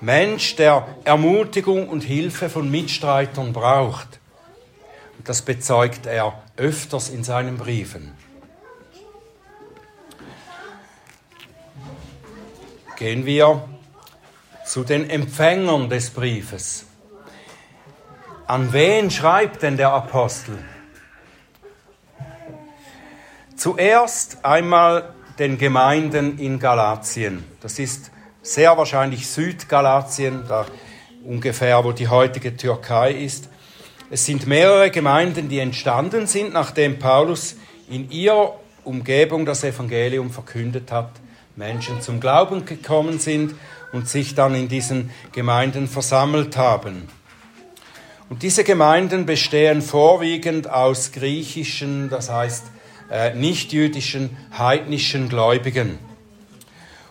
Mensch, 0.00 0.56
der 0.56 0.86
Ermutigung 1.04 1.88
und 1.88 2.02
Hilfe 2.02 2.48
von 2.50 2.70
Mitstreitern 2.70 3.52
braucht. 3.52 4.20
Das 5.24 5.42
bezeugt 5.42 6.06
er 6.06 6.42
öfters 6.56 7.08
in 7.08 7.24
seinen 7.24 7.56
Briefen. 7.56 8.12
Gehen 12.96 13.26
wir 13.26 13.68
zu 14.64 14.84
den 14.84 15.08
Empfängern 15.10 15.88
des 15.88 16.10
Briefes. 16.10 16.86
An 18.46 18.72
wen 18.72 19.10
schreibt 19.10 19.62
denn 19.62 19.76
der 19.76 19.92
Apostel? 19.92 20.58
Zuerst 23.56 24.44
einmal 24.44 25.14
den 25.38 25.56
Gemeinden 25.58 26.38
in 26.38 26.58
Galatien. 26.58 27.44
Das 27.60 27.78
ist 27.78 28.10
sehr 28.42 28.76
wahrscheinlich 28.76 29.28
Südgalatien, 29.28 30.44
da 30.48 30.66
ungefähr, 31.24 31.82
wo 31.84 31.92
die 31.92 32.08
heutige 32.08 32.56
Türkei 32.56 33.12
ist. 33.12 33.48
Es 34.12 34.26
sind 34.26 34.46
mehrere 34.46 34.90
Gemeinden, 34.90 35.48
die 35.48 35.58
entstanden 35.58 36.26
sind, 36.26 36.52
nachdem 36.52 36.98
Paulus 36.98 37.56
in 37.88 38.10
ihrer 38.10 38.60
Umgebung 38.84 39.46
das 39.46 39.64
Evangelium 39.64 40.30
verkündet 40.30 40.92
hat, 40.92 41.12
Menschen 41.56 42.02
zum 42.02 42.20
Glauben 42.20 42.66
gekommen 42.66 43.18
sind 43.18 43.54
und 43.90 44.10
sich 44.10 44.34
dann 44.34 44.54
in 44.54 44.68
diesen 44.68 45.08
Gemeinden 45.32 45.88
versammelt 45.88 46.58
haben. 46.58 47.08
Und 48.28 48.42
diese 48.42 48.64
Gemeinden 48.64 49.24
bestehen 49.24 49.80
vorwiegend 49.80 50.68
aus 50.68 51.12
griechischen, 51.12 52.10
das 52.10 52.28
heißt 52.30 52.66
äh, 53.10 53.34
nichtjüdischen, 53.34 54.36
heidnischen 54.58 55.30
Gläubigen. 55.30 55.98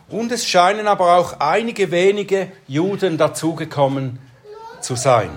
Und 0.08 0.32
es 0.32 0.48
scheinen 0.48 0.86
aber 0.86 1.18
auch 1.18 1.40
einige 1.40 1.90
wenige 1.90 2.52
Juden 2.68 3.18
dazugekommen 3.18 4.20
zu 4.82 4.96
sein. 4.96 5.32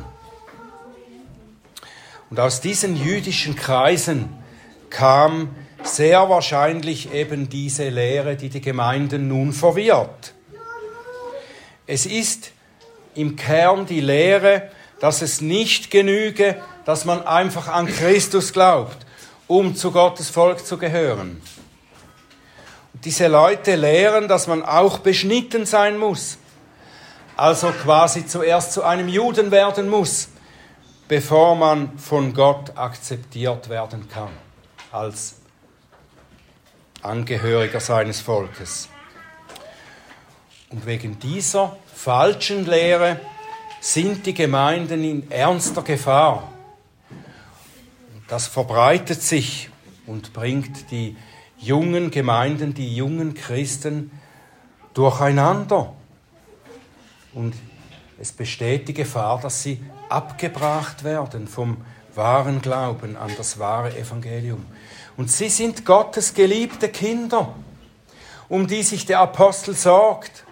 Und 2.34 2.40
aus 2.40 2.60
diesen 2.60 2.96
jüdischen 2.96 3.54
Kreisen 3.54 4.28
kam 4.90 5.54
sehr 5.84 6.28
wahrscheinlich 6.28 7.14
eben 7.14 7.48
diese 7.48 7.88
Lehre, 7.90 8.34
die 8.34 8.48
die 8.48 8.60
Gemeinden 8.60 9.28
nun 9.28 9.52
verwirrt. 9.52 10.34
Es 11.86 12.06
ist 12.06 12.50
im 13.14 13.36
Kern 13.36 13.86
die 13.86 14.00
Lehre, 14.00 14.68
dass 14.98 15.22
es 15.22 15.42
nicht 15.42 15.92
genüge, 15.92 16.60
dass 16.84 17.04
man 17.04 17.24
einfach 17.24 17.68
an 17.68 17.86
Christus 17.86 18.52
glaubt, 18.52 19.06
um 19.46 19.76
zu 19.76 19.92
Gottes 19.92 20.28
Volk 20.28 20.66
zu 20.66 20.76
gehören. 20.76 21.40
Und 22.94 23.04
diese 23.04 23.28
Leute 23.28 23.76
lehren, 23.76 24.26
dass 24.26 24.48
man 24.48 24.64
auch 24.64 24.98
beschnitten 24.98 25.66
sein 25.66 25.98
muss, 25.98 26.38
also 27.36 27.68
quasi 27.68 28.26
zuerst 28.26 28.72
zu 28.72 28.82
einem 28.82 29.06
Juden 29.06 29.52
werden 29.52 29.88
muss, 29.88 30.30
bevor 31.08 31.54
man 31.54 31.98
von 31.98 32.32
Gott 32.34 32.76
akzeptiert 32.76 33.68
werden 33.68 34.08
kann 34.08 34.30
als 34.90 35.36
Angehöriger 37.02 37.80
seines 37.80 38.20
Volkes. 38.20 38.88
Und 40.70 40.86
wegen 40.86 41.18
dieser 41.18 41.76
falschen 41.94 42.64
Lehre 42.66 43.20
sind 43.80 44.24
die 44.24 44.34
Gemeinden 44.34 45.04
in 45.04 45.30
ernster 45.30 45.82
Gefahr. 45.82 46.50
Das 48.28 48.46
verbreitet 48.46 49.20
sich 49.20 49.68
und 50.06 50.32
bringt 50.32 50.90
die 50.90 51.16
jungen 51.58 52.10
Gemeinden, 52.10 52.72
die 52.72 52.96
jungen 52.96 53.34
Christen 53.34 54.10
durcheinander. 54.94 55.92
Und 57.34 57.54
es 58.18 58.32
besteht 58.32 58.88
die 58.88 58.94
Gefahr, 58.94 59.40
dass 59.40 59.62
sie 59.62 59.80
abgebracht 60.14 61.02
werden 61.02 61.48
vom 61.48 61.78
wahren 62.14 62.62
Glauben 62.62 63.16
an 63.16 63.32
das 63.36 63.58
wahre 63.58 63.96
Evangelium. 63.96 64.64
Und 65.16 65.30
sie 65.30 65.48
sind 65.48 65.84
Gottes 65.84 66.34
geliebte 66.34 66.88
Kinder, 66.88 67.54
um 68.48 68.66
die 68.68 68.84
sich 68.84 69.06
der 69.06 69.18
Apostel 69.18 69.74
sorgt. 69.74 70.44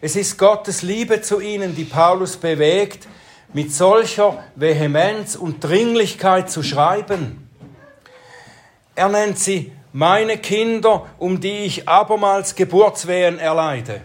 Es 0.00 0.16
ist 0.16 0.38
Gottes 0.38 0.82
Liebe 0.82 1.20
zu 1.20 1.40
ihnen, 1.40 1.74
die 1.74 1.84
Paulus 1.84 2.36
bewegt, 2.38 3.06
mit 3.52 3.72
solcher 3.72 4.42
Vehemenz 4.56 5.36
und 5.36 5.62
Dringlichkeit 5.62 6.50
zu 6.50 6.62
schreiben. 6.62 7.48
Er 8.94 9.08
nennt 9.08 9.38
sie 9.38 9.72
meine 9.92 10.38
Kinder, 10.38 11.06
um 11.18 11.40
die 11.40 11.58
ich 11.58 11.88
abermals 11.88 12.54
Geburtswehen 12.54 13.38
erleide. 13.38 14.00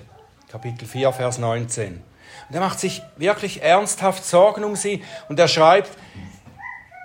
Kapitel 0.51 0.85
4, 0.87 1.13
Vers 1.13 1.37
19. 1.37 2.08
Und 2.49 2.55
er 2.55 2.61
macht 2.61 2.79
sich 2.79 3.03
wirklich 3.15 3.61
ernsthaft 3.61 4.25
Sorgen 4.25 4.63
um 4.63 4.75
sie 4.75 5.03
und 5.29 5.39
er 5.39 5.47
schreibt, 5.47 5.91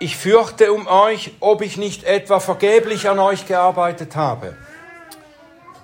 ich 0.00 0.16
fürchte 0.16 0.72
um 0.72 0.86
euch, 0.86 1.32
ob 1.40 1.62
ich 1.62 1.76
nicht 1.76 2.04
etwa 2.04 2.40
vergeblich 2.40 3.08
an 3.08 3.18
euch 3.18 3.46
gearbeitet 3.46 4.16
habe. 4.16 4.56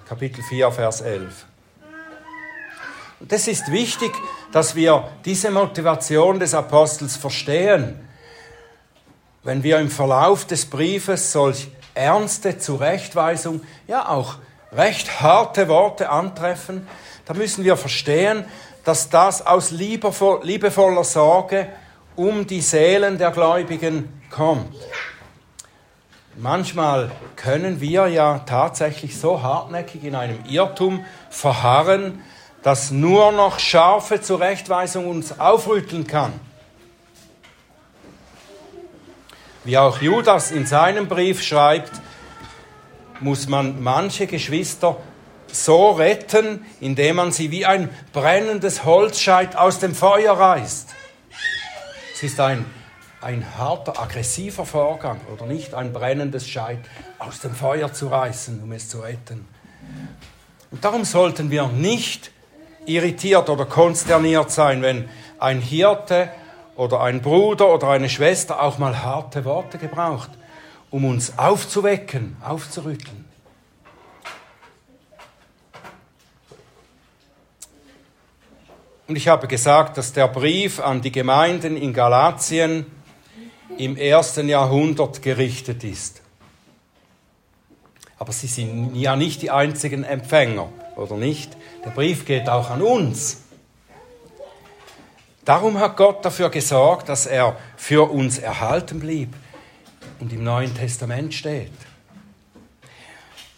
Kapitel 0.09 0.43
4, 0.43 0.73
Vers 0.73 1.03
11. 1.03 1.47
Und 3.21 3.33
es 3.33 3.49
ist 3.49 3.71
wichtig, 3.71 4.13
dass 4.51 4.75
wir 4.75 5.09
diese 5.25 5.51
Motivation 5.51 6.41
des 6.41 6.55
Apostels 6.55 7.17
verstehen. 7.17 8.01
Wenn 9.43 9.63
wir 9.63 9.79
im 9.79 9.91
Verlauf 9.91 10.47
des 10.47 10.67
Briefes 10.69 11.33
solch 11.33 11.69
ernste 11.95 12.59
Zurechtweisung, 12.59 13.61
ja 13.87 14.09
auch 14.09 14.37
recht 14.73 15.21
harte 15.21 15.69
Worte 15.69 16.09
antreffen, 16.09 16.89
da 17.27 17.35
müssen 17.35 17.63
wir 17.63 17.77
verstehen, 17.77 18.45
dass 18.85 19.11
das 19.11 19.47
aus 19.47 19.71
liebevoller 19.71 21.05
Sorge 21.05 21.69
um 22.17 22.47
die 22.47 22.61
Seelen 22.61 23.19
der 23.19 23.31
Gläubigen 23.31 24.21
kommt. 24.31 24.75
Manchmal 26.37 27.11
können 27.37 27.81
wir 27.81 28.07
ja 28.07 28.39
tatsächlich 28.41 29.19
so 29.19 29.43
hartnäckig 29.43 30.05
in 30.05 30.15
einem 30.15 30.39
Irrtum 30.47 31.05
verharren, 31.29 32.23
dass 32.63 32.91
nur 32.91 33.33
noch 33.33 33.59
scharfe 33.59 34.21
Zurechtweisung 34.21 35.09
uns 35.09 35.39
aufrütteln 35.39 36.07
kann. 36.07 36.33
Wie 39.65 39.77
auch 39.77 40.01
Judas 40.01 40.51
in 40.51 40.67
seinem 40.67 41.09
Brief 41.09 41.43
schreibt, 41.43 41.93
muss 43.21 43.49
man 43.49 43.83
manche 43.83 44.27
Geschwister 44.27 44.97
so 45.53 45.91
retten, 45.91 46.65
indem 46.81 47.17
man 47.17 47.33
sie 47.33 47.51
wie 47.51 47.67
ein 47.67 47.89
brennendes 48.13 48.85
Holzscheit 48.85 49.57
aus 49.57 49.79
dem 49.79 49.95
Feuer 49.95 50.35
reißt. 50.35 50.95
Es 52.15 52.23
ist 52.23 52.41
ein, 52.41 52.65
ein 53.21 53.45
harter, 53.59 54.01
aggressiver 54.01 54.67
Vorgang 54.67 55.21
oder 55.33 55.47
nicht 55.47 55.75
ein 55.75 55.93
brennendes 55.93 56.49
Scheit 56.49 56.81
aus 57.19 57.41
dem 57.41 57.55
Feuer 57.55 57.93
zu 57.93 58.09
reißen, 58.09 58.63
um 58.63 58.73
es 58.73 58.89
zu 58.89 59.01
retten. 59.01 59.49
Und 60.71 60.85
darum 60.85 61.05
sollten 61.05 61.51
wir 61.51 61.69
nicht 61.69 62.31
irritiert 62.87 63.49
oder 63.49 63.67
konsterniert 63.67 64.51
sein, 64.51 64.83
wenn 64.83 65.09
ein 65.39 65.61
Hirte 65.61 66.31
oder 66.77 67.01
ein 67.01 67.21
Bruder 67.21 67.73
oder 67.73 67.89
eine 67.89 68.09
Schwester 68.09 68.63
auch 68.63 68.79
mal 68.79 69.03
harte 69.03 69.45
Worte 69.45 69.79
gebraucht, 69.79 70.31
um 70.91 71.05
uns 71.05 71.39
aufzuwecken, 71.39 72.37
aufzurütteln. 72.43 73.30
Und 79.11 79.17
ich 79.17 79.27
habe 79.27 79.49
gesagt, 79.49 79.99
dass 79.99 80.13
der 80.13 80.29
Brief 80.29 80.79
an 80.79 81.01
die 81.01 81.11
Gemeinden 81.11 81.77
in 81.77 81.93
Galatien 81.93 82.87
im 83.77 83.97
ersten 83.97 84.49
Jahrhundert 84.49 85.21
gerichtet 85.21 85.83
ist. 85.83 86.23
Aber 88.21 88.31
sie 88.31 88.47
sind 88.47 88.95
ja 88.95 89.17
nicht 89.17 89.43
die 89.43 89.51
einzigen 89.51 90.05
Empfänger, 90.05 90.69
oder 90.95 91.17
nicht? 91.17 91.57
Der 91.85 91.91
Brief 91.91 92.25
geht 92.25 92.49
auch 92.49 92.71
an 92.71 92.83
uns. 92.83 93.39
Darum 95.45 95.81
hat 95.81 95.97
Gott 95.97 96.25
dafür 96.25 96.49
gesorgt, 96.49 97.09
dass 97.09 97.27
er 97.27 97.57
für 97.77 98.13
uns 98.13 98.39
erhalten 98.39 99.01
blieb 99.01 99.35
und 100.21 100.33
im 100.33 100.45
Neuen 100.45 100.73
Testament 100.73 101.35
steht. 101.35 101.73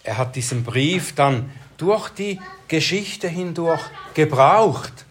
Er 0.02 0.16
hat 0.16 0.34
diesen 0.34 0.64
Brief 0.64 1.14
dann 1.14 1.52
durch 1.76 2.08
die 2.08 2.40
Geschichte 2.68 3.28
hindurch 3.28 3.82
gebraucht, 4.14 5.04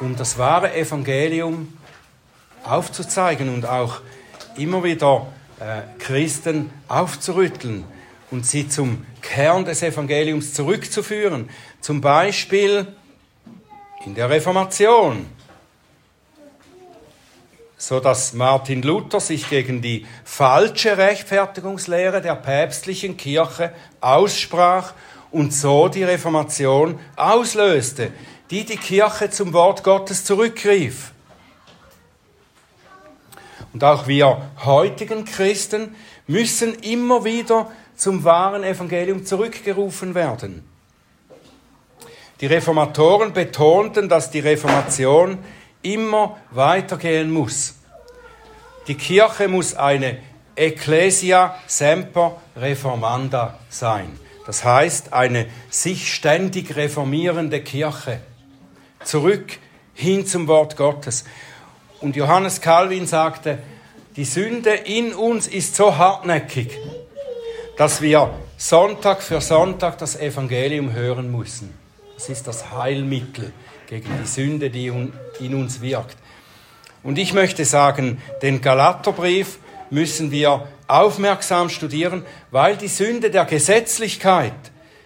um 0.00 0.16
das 0.16 0.38
wahre 0.38 0.74
Evangelium 0.74 1.76
aufzuzeigen 2.64 3.48
und 3.48 3.66
auch 3.66 4.00
immer 4.56 4.84
wieder 4.84 5.26
äh, 5.60 5.82
Christen 5.98 6.70
aufzurütteln 6.88 7.84
und 8.30 8.46
sie 8.46 8.68
zum 8.68 9.06
Kern 9.22 9.64
des 9.64 9.82
Evangeliums 9.82 10.54
zurückzuführen. 10.54 11.48
Zum 11.80 12.00
Beispiel 12.00 12.86
in 14.04 14.14
der 14.14 14.30
Reformation 14.30 15.26
so 17.78 18.00
dass 18.00 18.32
Martin 18.34 18.82
Luther 18.82 19.20
sich 19.20 19.48
gegen 19.48 19.80
die 19.80 20.04
falsche 20.24 20.98
Rechtfertigungslehre 20.98 22.20
der 22.20 22.34
päpstlichen 22.34 23.16
Kirche 23.16 23.72
aussprach 24.00 24.94
und 25.30 25.54
so 25.54 25.88
die 25.88 26.02
Reformation 26.02 26.98
auslöste, 27.14 28.10
die 28.50 28.64
die 28.64 28.76
Kirche 28.76 29.30
zum 29.30 29.52
Wort 29.52 29.84
Gottes 29.84 30.24
zurückrief. 30.24 31.12
Und 33.72 33.84
auch 33.84 34.06
wir 34.06 34.50
heutigen 34.64 35.24
Christen 35.24 35.94
müssen 36.26 36.74
immer 36.76 37.24
wieder 37.24 37.70
zum 37.96 38.24
wahren 38.24 38.64
Evangelium 38.64 39.26
zurückgerufen 39.26 40.14
werden. 40.14 40.64
Die 42.40 42.46
Reformatoren 42.46 43.32
betonten, 43.32 44.08
dass 44.08 44.30
die 44.30 44.40
Reformation 44.40 45.38
immer 45.82 46.38
weitergehen 46.50 47.30
muss. 47.30 47.74
Die 48.86 48.94
Kirche 48.94 49.48
muss 49.48 49.74
eine 49.74 50.18
Ecclesia 50.54 51.58
semper 51.66 52.40
reformanda 52.56 53.58
sein. 53.68 54.18
Das 54.46 54.64
heißt, 54.64 55.12
eine 55.12 55.46
sich 55.68 56.12
ständig 56.12 56.74
reformierende 56.74 57.62
Kirche. 57.62 58.20
Zurück 59.08 59.56
hin 59.94 60.26
zum 60.26 60.48
Wort 60.48 60.76
Gottes. 60.76 61.24
Und 62.02 62.14
Johannes 62.14 62.60
Calvin 62.60 63.06
sagte, 63.06 63.58
die 64.16 64.26
Sünde 64.26 64.68
in 64.74 65.14
uns 65.14 65.46
ist 65.46 65.76
so 65.76 65.96
hartnäckig, 65.96 66.76
dass 67.78 68.02
wir 68.02 68.34
Sonntag 68.58 69.22
für 69.22 69.40
Sonntag 69.40 69.96
das 69.96 70.14
Evangelium 70.20 70.92
hören 70.92 71.32
müssen. 71.32 71.72
Das 72.16 72.28
ist 72.28 72.46
das 72.46 72.70
Heilmittel 72.70 73.50
gegen 73.86 74.10
die 74.22 74.26
Sünde, 74.26 74.68
die 74.68 74.88
in 74.88 75.54
uns 75.54 75.80
wirkt. 75.80 76.18
Und 77.02 77.16
ich 77.16 77.32
möchte 77.32 77.64
sagen, 77.64 78.20
den 78.42 78.60
Galaterbrief 78.60 79.58
müssen 79.88 80.30
wir 80.32 80.68
aufmerksam 80.86 81.70
studieren, 81.70 82.26
weil 82.50 82.76
die 82.76 82.88
Sünde 82.88 83.30
der 83.30 83.46
Gesetzlichkeit 83.46 84.52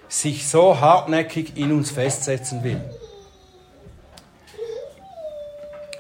sich 0.09 0.49
so 0.49 0.81
hartnäckig 0.81 1.57
in 1.57 1.71
uns 1.71 1.93
festsetzen 1.93 2.65
will. 2.65 2.81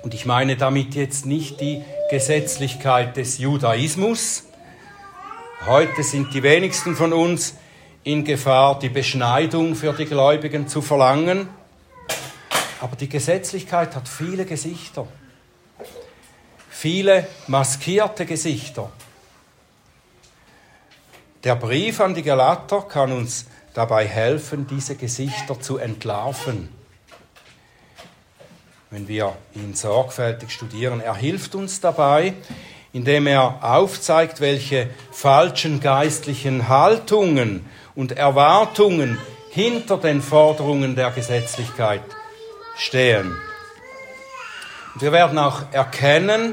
Und 0.02 0.14
ich 0.14 0.26
meine 0.26 0.56
damit 0.56 0.94
jetzt 0.94 1.26
nicht 1.26 1.60
die 1.60 1.84
Gesetzlichkeit 2.10 3.16
des 3.16 3.38
Judaismus. 3.38 4.44
Heute 5.64 6.02
sind 6.02 6.34
die 6.34 6.42
wenigsten 6.42 6.96
von 6.96 7.12
uns 7.12 7.54
in 8.02 8.24
Gefahr, 8.24 8.80
die 8.80 8.88
Beschneidung 8.88 9.76
für 9.76 9.92
die 9.92 10.06
Gläubigen 10.06 10.66
zu 10.66 10.82
verlangen. 10.82 11.48
Aber 12.80 12.96
die 12.96 13.08
Gesetzlichkeit 13.08 13.94
hat 13.94 14.08
viele 14.08 14.44
Gesichter, 14.44 15.06
viele 16.68 17.28
maskierte 17.46 18.26
Gesichter. 18.26 18.90
Der 21.44 21.54
Brief 21.54 22.00
an 22.00 22.14
die 22.14 22.24
Galater 22.24 22.82
kann 22.82 23.12
uns 23.12 23.46
dabei 23.72 24.06
helfen, 24.06 24.66
diese 24.66 24.96
Gesichter 24.96 25.60
zu 25.60 25.78
entlarven. 25.78 26.81
Wenn 28.92 29.08
wir 29.08 29.34
ihn 29.54 29.74
sorgfältig 29.74 30.50
studieren. 30.50 31.00
Er 31.00 31.16
hilft 31.16 31.54
uns 31.54 31.80
dabei, 31.80 32.34
indem 32.92 33.26
er 33.26 33.58
aufzeigt, 33.62 34.42
welche 34.42 34.90
falschen 35.10 35.80
geistlichen 35.80 36.68
Haltungen 36.68 37.64
und 37.94 38.12
Erwartungen 38.12 39.18
hinter 39.50 39.96
den 39.96 40.20
Forderungen 40.20 40.94
der 40.94 41.10
Gesetzlichkeit 41.10 42.02
stehen. 42.76 43.34
Und 44.92 45.00
wir 45.00 45.12
werden 45.12 45.38
auch 45.38 45.62
erkennen, 45.72 46.52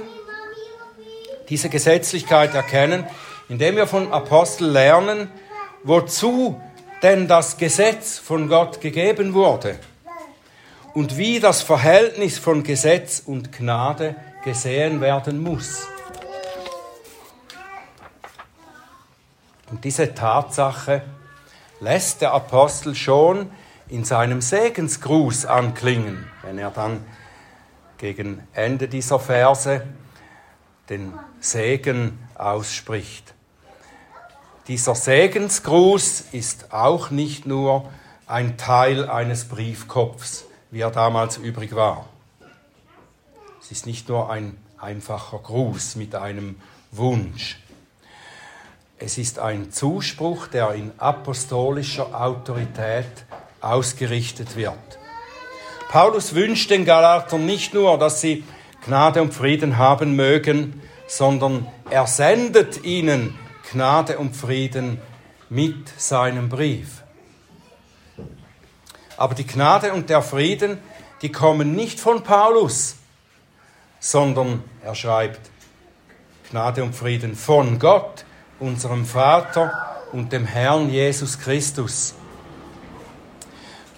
diese 1.50 1.68
Gesetzlichkeit 1.68 2.56
erkennen, 2.56 3.06
indem 3.50 3.76
wir 3.76 3.86
von 3.86 4.14
Apostel 4.14 4.70
lernen, 4.70 5.30
wozu 5.84 6.62
denn 7.04 7.28
das 7.28 7.58
Gesetz 7.58 8.18
von 8.18 8.48
Gott 8.48 8.80
gegeben 8.80 9.34
wurde 9.34 9.78
und 11.00 11.16
wie 11.16 11.40
das 11.40 11.62
Verhältnis 11.62 12.38
von 12.38 12.62
Gesetz 12.62 13.24
und 13.26 13.54
Gnade 13.54 14.18
gesehen 14.44 15.00
werden 15.00 15.42
muss. 15.42 15.88
Und 19.72 19.86
diese 19.86 20.14
Tatsache 20.14 21.04
lässt 21.80 22.20
der 22.20 22.34
Apostel 22.34 22.96
schon 22.96 23.50
in 23.88 24.04
seinem 24.04 24.42
Segensgruß 24.42 25.46
anklingen, 25.46 26.30
wenn 26.42 26.58
er 26.58 26.70
dann 26.70 27.06
gegen 27.98 28.46
Ende 28.52 28.90
dieser 28.90 29.22
Verse 29.22 29.88
den 30.90 31.14
Segen 31.40 32.20
ausspricht. 32.36 33.34
Dieser 34.68 34.96
Segensgruß 34.96 36.26
ist 36.34 36.74
auch 36.74 37.10
nicht 37.10 37.46
nur 37.46 37.90
ein 38.28 38.58
Teil 38.58 39.10
eines 39.10 39.46
Briefkopfs, 39.46 40.49
wie 40.72 40.82
er 40.82 40.92
damals 40.92 41.38
übrig 41.38 41.76
war. 41.76 42.08
Es 43.62 43.72
ist 43.72 43.86
nicht 43.86 44.10
nur 44.10 44.30
ein 44.30 44.58
einfacher 44.78 45.40
Gruß 45.40 45.96
mit 45.96 46.16
einem 46.16 46.56
Wunsch. 46.92 47.60
Es 48.98 49.18
ist 49.18 49.40
ein 49.40 49.72
Zuspruch, 49.72 50.48
der 50.48 50.74
in 50.74 50.92
apostolischer 50.98 52.20
Autorität 52.20 53.26
ausgerichtet 53.62 54.56
wird. 54.56 54.78
Paulus 55.90 56.36
wünscht 56.36 56.70
den 56.70 56.86
Galatern 56.86 57.46
nicht 57.46 57.74
nur, 57.74 57.98
dass 57.98 58.22
sie 58.22 58.44
Gnade 58.86 59.22
und 59.22 59.34
Frieden 59.34 59.78
haben 59.78 60.16
mögen, 60.16 60.82
sondern 61.08 61.68
er 61.90 62.08
sendet 62.08 62.84
ihnen 62.84 63.38
Gnade 63.72 64.18
und 64.18 64.36
Frieden 64.36 65.00
mit 65.50 65.90
seinem 66.00 66.50
Brief. 66.50 67.04
Aber 69.20 69.36
die 69.36 69.46
Gnade 69.46 69.92
und 69.92 70.10
der 70.10 70.22
Frieden, 70.22 70.78
die 71.22 71.30
kommen 71.30 71.76
nicht 71.76 72.00
von 72.00 72.24
Paulus, 72.24 72.96
sondern 74.00 74.64
er 74.82 74.96
schreibt 74.96 75.42
Gnade 76.50 76.82
und 76.82 76.96
Frieden 76.96 77.36
von 77.36 77.80
Gott, 77.80 78.24
unserem 78.62 79.06
Vater 79.06 79.74
und 80.14 80.32
dem 80.32 80.46
Herrn 80.46 80.90
Jesus 80.90 81.38
Christus. 81.38 82.16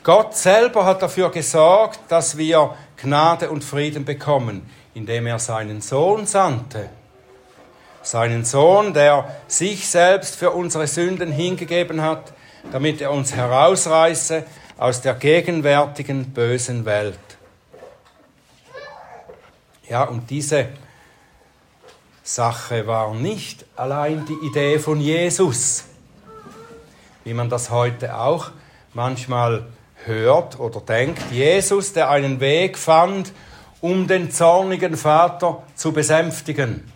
Gott 0.02 0.36
selber 0.36 0.86
hat 0.86 1.04
dafür 1.04 1.30
gesorgt, 1.30 2.00
dass 2.08 2.36
wir 2.36 2.76
Gnade 2.98 3.52
und 3.52 3.64
Frieden 3.64 4.04
bekommen, 4.04 4.68
indem 4.96 5.28
er 5.28 5.38
seinen 5.38 5.82
Sohn 5.82 6.26
sandte. 6.26 6.90
Seinen 8.02 8.44
Sohn, 8.44 8.96
der 8.96 9.30
sich 9.48 9.88
selbst 9.88 10.36
für 10.36 10.50
unsere 10.50 10.88
Sünden 10.88 11.32
hingegeben 11.32 12.02
hat, 12.02 12.34
damit 12.72 13.02
er 13.02 13.12
uns 13.12 13.36
herausreiße 13.36 14.46
aus 14.82 15.00
der 15.00 15.14
gegenwärtigen 15.14 16.32
bösen 16.34 16.86
Welt. 16.86 17.20
Ja, 19.88 20.06
und 20.06 20.32
diese 20.32 20.70
Sache 22.24 22.88
war 22.88 23.14
nicht 23.14 23.64
allein 23.76 24.26
die 24.26 24.48
Idee 24.48 24.80
von 24.80 25.00
Jesus, 25.00 25.84
wie 27.24 27.36
man 27.36 27.48
das 27.48 27.70
heute 27.70 28.18
auch 28.18 28.50
manchmal 28.96 29.68
hört 30.06 30.60
oder 30.60 30.82
denkt. 30.82 31.22
Jesus, 31.32 31.94
der 31.94 32.10
einen 32.10 32.40
Weg 32.40 32.76
fand, 32.76 33.34
um 33.82 34.08
den 34.08 34.32
zornigen 34.32 34.98
Vater 34.98 35.62
zu 35.76 35.92
besänftigen. 35.92 36.92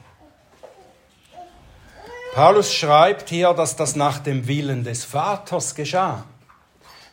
Paulus 2.33 2.73
schreibt 2.73 3.29
hier, 3.29 3.53
dass 3.53 3.75
das 3.75 3.95
nach 3.95 4.17
dem 4.17 4.47
Willen 4.47 4.83
des 4.83 5.03
Vaters 5.03 5.75
geschah. 5.75 6.23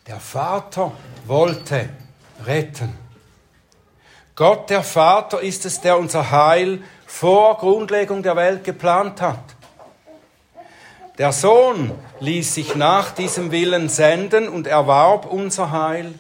Der 0.09 0.19
Vater 0.19 0.91
wollte 1.27 1.89
retten. 2.45 2.99
Gott, 4.35 4.69
der 4.69 4.83
Vater, 4.83 5.41
ist 5.41 5.65
es, 5.65 5.81
der 5.81 5.97
unser 5.97 6.33
Heil 6.33 6.83
vor 7.07 7.59
Grundlegung 7.59 8.23
der 8.25 8.35
Welt 8.35 8.65
geplant 8.65 9.21
hat. 9.21 9.45
Der 11.19 11.31
Sohn 11.31 11.93
ließ 12.19 12.55
sich 12.55 12.75
nach 12.75 13.13
diesem 13.13 13.53
Willen 13.53 13.89
senden 13.89 14.49
und 14.49 14.67
erwarb 14.67 15.27
unser 15.27 15.71
Heil, 15.71 16.15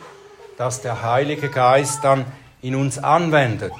das 0.58 0.82
der 0.82 1.02
Heilige 1.02 1.48
Geist 1.48 2.04
dann 2.04 2.24
in 2.60 2.76
uns 2.76 2.98
anwendet. 2.98 3.72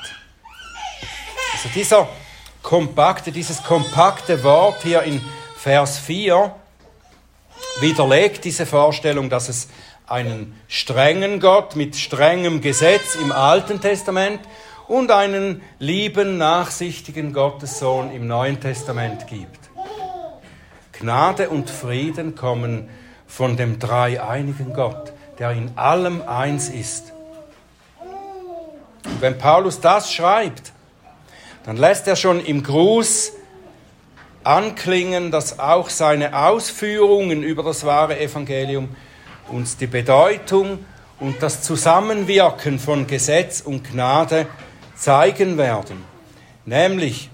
Also 1.53 1.69
dieser 1.75 2.09
kompakte, 2.63 3.31
dieses 3.31 3.63
kompakte 3.63 4.43
Wort 4.43 4.83
hier 4.83 5.03
in 5.03 5.25
Vers 5.59 5.99
4 5.99 6.53
widerlegt 7.81 8.45
diese 8.45 8.67
Vorstellung, 8.67 9.31
dass 9.31 9.49
es 9.49 9.69
einen 10.13 10.55
strengen 10.69 11.41
Gott 11.41 11.75
mit 11.75 11.97
strengem 11.97 12.61
Gesetz 12.61 13.15
im 13.15 13.33
Alten 13.33 13.81
Testament 13.81 14.41
und 14.87 15.11
einen 15.11 15.63
lieben, 15.79 16.37
nachsichtigen 16.37 17.33
Gottessohn 17.33 18.13
im 18.13 18.27
Neuen 18.27 18.61
Testament 18.61 19.27
gibt. 19.27 19.71
Gnade 20.93 21.49
und 21.49 21.71
Frieden 21.71 22.35
kommen 22.35 22.91
von 23.27 23.57
dem 23.57 23.79
dreieinigen 23.79 24.75
Gott, 24.75 25.15
der 25.39 25.53
in 25.53 25.79
allem 25.79 26.21
eins 26.21 26.69
ist. 26.69 27.15
Und 29.07 29.23
wenn 29.23 29.39
Paulus 29.39 29.81
das 29.81 30.13
schreibt, 30.13 30.73
dann 31.65 31.79
lässt 31.79 32.07
er 32.07 32.17
schon 32.17 32.45
im 32.45 32.63
Gruß 32.63 33.33
anklingen, 34.45 35.31
dass 35.31 35.59
auch 35.59 35.89
seine 35.89 36.37
Ausführungen 36.39 37.43
über 37.43 37.63
das 37.63 37.87
wahre 37.87 38.21
Evangelium 38.21 38.91
uns 39.53 39.77
die 39.77 39.87
Bedeutung 39.87 40.85
und 41.21 41.43
das 41.43 41.63
Zusammenwirken 41.63 42.79
von 42.79 43.07
Gesetz 43.07 43.61
und 43.61 43.91
Gnade 43.91 44.47
zeigen 44.97 45.59
werden, 45.59 46.05
nämlich 46.65 47.31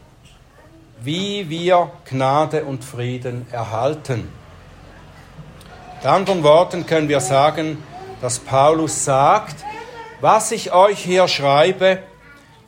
wie 1.00 1.48
wir 1.48 1.92
Gnade 2.04 2.64
und 2.64 2.84
Frieden 2.84 3.46
erhalten. 3.52 4.28
Mit 5.96 6.06
anderen 6.06 6.42
Worten 6.42 6.86
können 6.86 7.08
wir 7.08 7.20
sagen, 7.20 7.82
dass 8.20 8.38
Paulus 8.38 9.04
sagt, 9.04 9.64
was 10.20 10.50
ich 10.50 10.72
euch 10.72 10.98
hier 10.98 11.28
schreibe, 11.28 12.00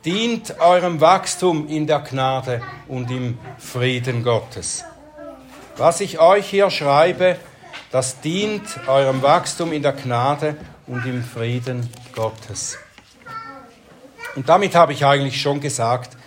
dient 0.05 0.59
eurem 0.59 1.01
Wachstum 1.01 1.67
in 1.67 1.85
der 1.85 1.99
Gnade 1.99 2.61
und 2.87 3.11
im 3.11 3.37
Frieden 3.57 4.23
Gottes. 4.23 4.83
Was 5.77 6.01
ich 6.01 6.19
euch 6.19 6.49
hier 6.49 6.69
schreibe, 6.69 7.37
das 7.91 8.21
dient 8.21 8.63
eurem 8.87 9.21
Wachstum 9.21 9.73
in 9.73 9.81
der 9.81 9.93
Gnade 9.93 10.55
und 10.87 11.05
im 11.05 11.23
Frieden 11.23 11.89
Gottes. 12.15 12.77
Und 14.35 14.47
damit 14.47 14.75
habe 14.75 14.93
ich 14.93 15.05
eigentlich 15.05 15.41
schon 15.41 15.59
gesagt, 15.59 16.17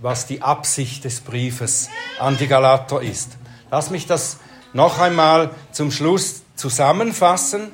was 0.00 0.26
die 0.26 0.42
Absicht 0.42 1.04
des 1.04 1.20
Briefes 1.20 1.88
an 2.18 2.36
die 2.36 2.46
Galater 2.46 3.00
ist. 3.00 3.38
Lass 3.70 3.90
mich 3.90 4.06
das 4.06 4.38
noch 4.74 4.98
einmal 4.98 5.50
zum 5.72 5.90
Schluss 5.90 6.42
zusammenfassen. 6.56 7.70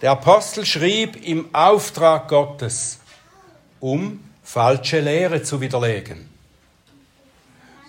Der 0.00 0.12
Apostel 0.12 0.66
schrieb 0.66 1.24
im 1.24 1.54
Auftrag 1.54 2.26
Gottes, 2.26 2.98
um 3.78 4.24
falsche 4.42 4.98
Lehre 4.98 5.44
zu 5.44 5.60
widerlegen. 5.60 6.28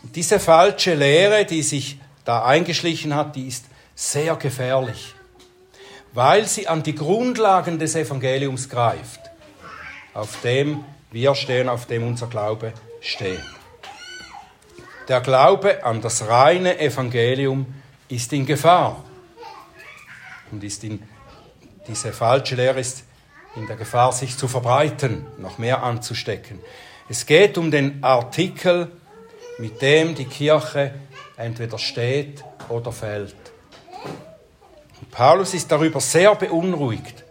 Und 0.04 0.16
diese 0.16 0.40
falsche 0.40 0.94
Lehre, 0.94 1.46
die 1.46 1.64
sich 1.64 1.98
da 2.26 2.44
eingeschlichen 2.46 3.16
hat, 3.16 3.36
die 3.36 3.48
ist 3.48 3.66
sehr 3.96 4.36
gefährlich, 4.36 5.14
weil 6.14 6.48
sie 6.48 6.68
an 6.68 6.84
die 6.84 6.96
Grundlagen 6.96 7.80
des 7.80 7.96
Evangeliums 7.96 8.70
greift, 8.70 9.20
auf 10.14 10.42
dem 10.42 10.84
wir 11.12 11.36
stehen, 11.36 11.70
auf 11.70 11.86
dem 11.86 12.08
unser 12.08 12.28
Glaube 12.28 12.74
steht. 13.02 13.44
Der 15.08 15.22
Glaube 15.22 15.84
an 15.84 16.02
das 16.02 16.28
reine 16.28 16.80
Evangelium 16.80 17.66
ist 18.08 18.32
in 18.32 18.46
Gefahr 18.46 19.04
und 20.52 20.64
ist 20.64 20.84
in, 20.84 21.04
diese 21.88 22.14
falsche 22.14 22.56
Lehre 22.56 22.80
ist 22.80 23.04
in 23.56 23.68
der 23.68 23.76
Gefahr, 23.76 24.12
sich 24.14 24.38
zu 24.38 24.48
verbreiten, 24.48 25.26
noch 25.38 25.58
mehr 25.58 25.84
anzustecken. 25.84 26.60
Es 27.10 27.26
geht 27.26 27.58
um 27.58 27.70
den 27.70 28.04
Artikel, 28.04 28.92
mit 29.58 29.82
dem 29.82 30.16
die 30.16 30.26
Kirche 30.26 30.94
entweder 31.38 31.78
steht 31.78 32.43
oder 32.69 32.91
fällt. 32.91 33.36
Und 35.00 35.12
Paulus 35.12 35.54
ist 35.54 35.72
darüber 35.72 36.00
sehr 36.00 36.36
beunruhigt, 36.36 37.24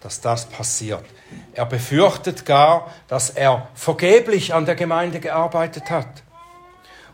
dass 0.00 0.20
das 0.20 0.46
passiert. 0.46 1.04
Er 1.52 1.66
befürchtet 1.66 2.46
gar, 2.46 2.92
dass 3.08 3.30
er 3.30 3.68
vergeblich 3.74 4.54
an 4.54 4.66
der 4.66 4.76
Gemeinde 4.76 5.20
gearbeitet 5.20 5.90
hat. 5.90 6.22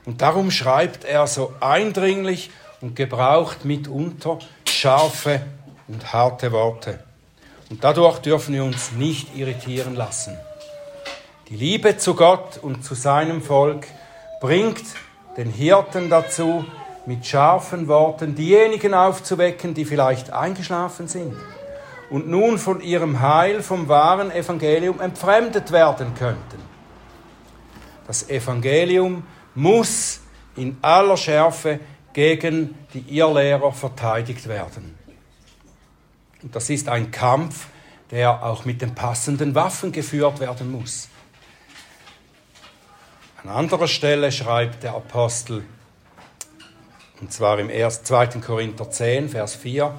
Und 0.05 0.21
darum 0.21 0.51
schreibt 0.51 1.05
er 1.05 1.27
so 1.27 1.55
eindringlich 1.61 2.51
und 2.81 2.97
gebraucht 2.97 3.65
mitunter 3.65 4.39
scharfe 4.69 5.43
und 5.89 6.13
harte 6.13 6.53
Worte. 6.53 6.99
Und 7.71 7.85
dadurch 7.85 8.19
dürfen 8.19 8.55
wir 8.55 8.65
uns 8.65 8.93
nicht 8.93 9.37
irritieren 9.37 9.95
lassen. 9.95 10.37
Die 11.49 11.57
Liebe 11.57 11.97
zu 11.97 12.15
Gott 12.15 12.59
und 12.61 12.85
zu 12.85 12.95
seinem 12.95 13.43
Volk 13.43 13.87
bringt 14.41 14.85
den 15.37 15.51
Hirten 15.51 16.11
dazu, 16.11 16.65
mit 17.07 17.27
scharfen 17.27 17.89
Worten 17.89 18.35
diejenigen 18.35 18.95
aufzuwecken, 18.95 19.75
die 19.75 19.85
vielleicht 19.85 20.33
eingeschlafen 20.33 21.09
sind 21.09 21.35
und 22.11 22.29
nun 22.29 22.59
von 22.59 22.81
ihrem 22.81 23.21
Heil 23.21 23.63
vom 23.63 23.89
wahren 23.89 24.31
Evangelium 24.31 25.01
entfremdet 25.01 25.73
werden 25.73 26.15
könnten. 26.15 26.63
Das 28.07 28.29
Evangelium 28.29 29.25
muss 29.55 30.21
in 30.57 30.77
aller 30.83 31.17
Schärfe 31.17 31.81
gegen 32.13 32.75
die 32.93 33.17
Irrlehrer 33.17 33.73
verteidigt 33.73 34.47
werden. 34.47 34.97
Und 36.43 36.55
das 36.55 36.69
ist 36.69 36.89
ein 36.89 37.11
Kampf, 37.11 37.69
der 38.11 38.45
auch 38.45 38.65
mit 38.65 38.83
den 38.83 38.95
passenden 38.95 39.55
Waffen 39.55 39.93
geführt 39.93 40.41
werden 40.41 40.71
muss. 40.71 41.09
An 43.45 43.51
anderer 43.51 43.89
Stelle 43.89 44.31
schreibt 44.31 44.85
der 44.85 44.95
Apostel, 44.95 45.65
und 47.21 47.33
zwar 47.33 47.59
im 47.59 47.71
2. 47.71 48.27
Korinther 48.41 48.89
10, 48.89 49.31
Vers 49.31 49.57
4, 49.57 49.93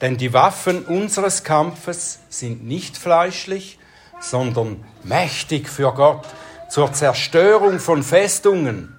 denn 0.00 0.16
die 0.16 0.32
Waffen 0.32 0.84
unseres 0.84 1.44
Kampfes 1.44 2.18
sind 2.28 2.66
nicht 2.66 2.96
fleischlich, 2.96 3.78
sondern 4.18 4.84
mächtig 5.04 5.68
für 5.68 5.92
Gott 5.92 6.26
zur 6.70 6.92
Zerstörung 6.92 7.78
von 7.78 8.02
Festungen. 8.02 8.96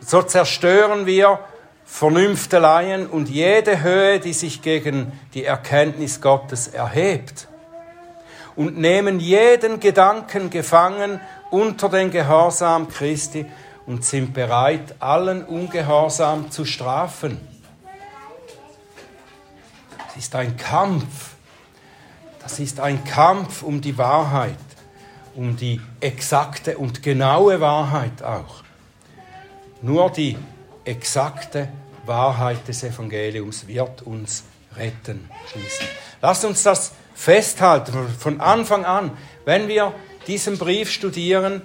So 0.00 0.22
zerstören 0.22 1.04
wir 1.04 1.40
Vernünfteleien 1.84 3.06
und 3.06 3.28
jede 3.28 3.82
Höhe, 3.82 4.18
die 4.18 4.32
sich 4.32 4.62
gegen 4.62 5.12
die 5.34 5.44
Erkenntnis 5.44 6.22
Gottes 6.22 6.68
erhebt. 6.68 7.48
Und 8.56 8.78
nehmen 8.78 9.20
jeden 9.20 9.78
Gedanken 9.78 10.50
gefangen 10.50 11.20
unter 11.50 11.88
den 11.88 12.10
Gehorsam 12.10 12.88
Christi 12.88 13.46
und 13.86 14.04
sind 14.04 14.34
bereit, 14.34 14.96
allen 15.00 15.44
Ungehorsam 15.44 16.50
zu 16.50 16.64
strafen 16.64 17.40
ist 20.18 20.34
ein 20.34 20.56
Kampf. 20.56 21.30
Das 22.42 22.58
ist 22.58 22.80
ein 22.80 23.04
Kampf 23.04 23.62
um 23.62 23.80
die 23.80 23.96
Wahrheit, 23.96 24.56
um 25.34 25.56
die 25.56 25.80
exakte 26.00 26.76
und 26.76 27.02
genaue 27.02 27.60
Wahrheit 27.60 28.22
auch. 28.22 28.62
Nur 29.80 30.10
die 30.10 30.36
exakte 30.84 31.68
Wahrheit 32.04 32.66
des 32.66 32.82
Evangeliums 32.82 33.66
wird 33.68 34.02
uns 34.02 34.42
retten 34.76 35.30
schließlich. 35.50 35.88
Lasst 36.20 36.44
uns 36.44 36.62
das 36.64 36.92
festhalten 37.14 38.08
von 38.18 38.40
Anfang 38.40 38.84
an, 38.84 39.16
wenn 39.44 39.68
wir 39.68 39.94
diesen 40.28 40.58
Brief 40.58 40.90
studieren 40.90 41.62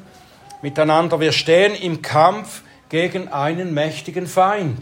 miteinander. 0.62 1.19
Wir 1.19 1.34
stehen 1.34 1.76
im 1.76 2.02
Kampf 2.02 2.62
gegen 2.89 3.28
einen 3.28 3.73
mächtigen 3.73 4.26
Feind. 4.26 4.82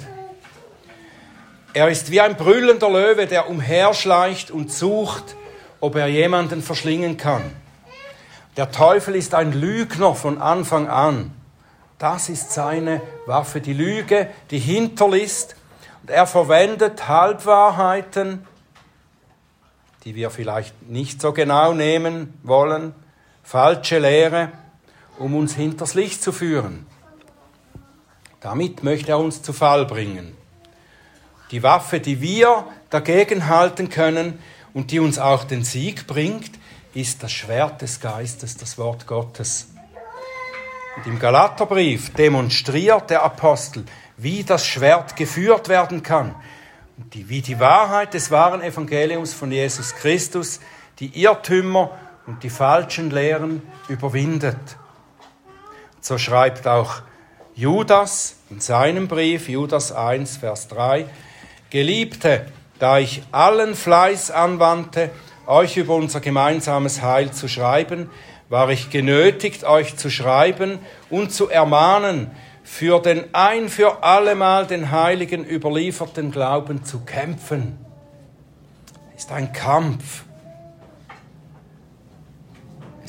Er 1.73 1.89
ist 1.89 2.11
wie 2.11 2.21
ein 2.21 2.37
brüllender 2.37 2.89
Löwe, 2.89 3.25
der 3.25 3.49
umherschleicht 3.49 4.51
und 4.51 4.71
sucht, 4.71 5.35
ob 5.79 5.95
er 5.95 6.07
jemanden 6.07 6.61
verschlingen 6.61 7.17
kann. 7.17 7.41
Der 8.55 8.71
Teufel 8.71 9.15
ist 9.15 9.33
ein 9.33 9.53
Lügner 9.53 10.13
von 10.13 10.39
Anfang 10.39 10.87
an. 10.87 11.33
Das 11.97 12.29
ist 12.29 12.51
seine 12.51 13.01
Waffe, 13.25 13.61
die 13.61 13.73
Lüge, 13.73 14.29
die 14.51 14.59
Hinterlist. 14.59 15.55
Und 16.01 16.11
er 16.11 16.27
verwendet 16.27 17.07
Halbwahrheiten, 17.07 18.45
die 20.03 20.15
wir 20.15 20.29
vielleicht 20.29 20.89
nicht 20.89 21.21
so 21.21 21.31
genau 21.31 21.73
nehmen 21.73 22.33
wollen, 22.43 22.93
falsche 23.51 23.99
Lehre, 23.99 24.49
um 25.19 25.35
uns 25.35 25.55
hinters 25.55 25.93
Licht 25.93 26.23
zu 26.23 26.31
führen. 26.31 26.85
Damit 28.39 28.81
möchte 28.81 29.11
er 29.11 29.19
uns 29.19 29.41
zu 29.41 29.51
Fall 29.51 29.85
bringen. 29.85 30.37
Die 31.51 31.61
Waffe, 31.61 31.99
die 31.99 32.21
wir 32.21 32.65
dagegen 32.89 33.49
halten 33.49 33.89
können 33.89 34.39
und 34.73 34.91
die 34.91 35.01
uns 35.01 35.19
auch 35.19 35.43
den 35.43 35.65
Sieg 35.65 36.07
bringt, 36.07 36.51
ist 36.93 37.23
das 37.23 37.33
Schwert 37.33 37.81
des 37.81 37.99
Geistes, 37.99 38.55
das 38.55 38.77
Wort 38.77 39.05
Gottes. 39.05 39.67
Und 40.95 41.07
im 41.07 41.19
Galaterbrief 41.19 42.13
demonstriert 42.13 43.09
der 43.09 43.21
Apostel, 43.23 43.83
wie 44.15 44.45
das 44.45 44.65
Schwert 44.65 45.17
geführt 45.17 45.67
werden 45.67 46.03
kann 46.03 46.35
und 46.95 47.13
die, 47.13 47.27
wie 47.27 47.41
die 47.41 47.59
Wahrheit 47.59 48.13
des 48.13 48.31
wahren 48.31 48.61
Evangeliums 48.61 49.33
von 49.33 49.51
Jesus 49.51 49.93
Christus 49.93 50.61
die 50.99 51.21
Irrtümer 51.21 51.97
und 52.27 52.43
die 52.43 52.49
falschen 52.49 53.09
Lehren 53.09 53.61
überwindet. 53.87 54.57
So 55.99 56.17
schreibt 56.17 56.67
auch 56.67 57.01
Judas 57.53 58.37
in 58.49 58.59
seinem 58.59 59.07
Brief, 59.07 59.49
Judas 59.49 59.91
1, 59.91 60.37
Vers 60.37 60.67
3, 60.69 61.05
Geliebte, 61.69 62.45
da 62.79 62.97
ich 62.97 63.23
allen 63.31 63.75
Fleiß 63.75 64.31
anwandte, 64.31 65.11
euch 65.45 65.77
über 65.77 65.95
unser 65.95 66.19
gemeinsames 66.19 67.01
Heil 67.01 67.31
zu 67.31 67.47
schreiben, 67.47 68.09
war 68.49 68.69
ich 68.69 68.89
genötigt, 68.89 69.63
euch 69.63 69.95
zu 69.95 70.09
schreiben 70.09 70.79
und 71.09 71.31
zu 71.31 71.49
ermahnen, 71.49 72.31
für 72.63 72.99
den 73.01 73.33
ein 73.33 73.69
für 73.69 74.03
allemal 74.03 74.67
den 74.67 74.91
Heiligen 74.91 75.45
überlieferten 75.45 76.31
Glauben 76.31 76.83
zu 76.83 77.01
kämpfen. 77.01 77.77
Ist 79.15 79.31
ein 79.31 79.53
Kampf. 79.53 80.23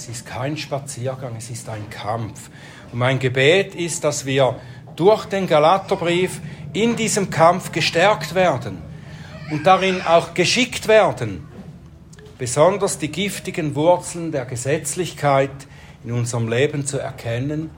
Es 0.02 0.08
ist 0.08 0.26
kein 0.26 0.56
Spaziergang, 0.56 1.36
es 1.38 1.48
ist 1.48 1.68
ein 1.68 1.88
Kampf. 1.88 2.50
Und 2.90 2.98
mein 2.98 3.20
Gebet 3.20 3.76
ist, 3.76 4.02
dass 4.02 4.26
wir 4.26 4.58
durch 4.96 5.26
den 5.26 5.46
Galaterbrief 5.46 6.40
in 6.72 6.96
diesem 6.96 7.30
Kampf 7.30 7.70
gestärkt 7.70 8.34
werden 8.34 8.82
und 9.52 9.64
darin 9.64 10.02
auch 10.02 10.34
geschickt 10.34 10.88
werden, 10.88 11.46
besonders 12.36 12.98
die 12.98 13.12
giftigen 13.12 13.76
Wurzeln 13.76 14.32
der 14.32 14.44
Gesetzlichkeit 14.44 15.68
in 16.02 16.10
unserem 16.10 16.48
Leben 16.48 16.84
zu 16.84 16.98
erkennen 16.98 17.70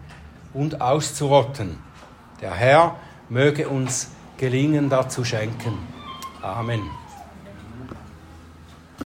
und 0.55 0.81
auszurotten. 0.81 1.79
Der 2.41 2.55
Herr 2.55 2.97
möge 3.29 3.69
uns 3.69 4.09
gelingen 4.39 4.89
dazu 4.89 5.27
schenken. 5.27 5.77
Amen. 6.41 7.04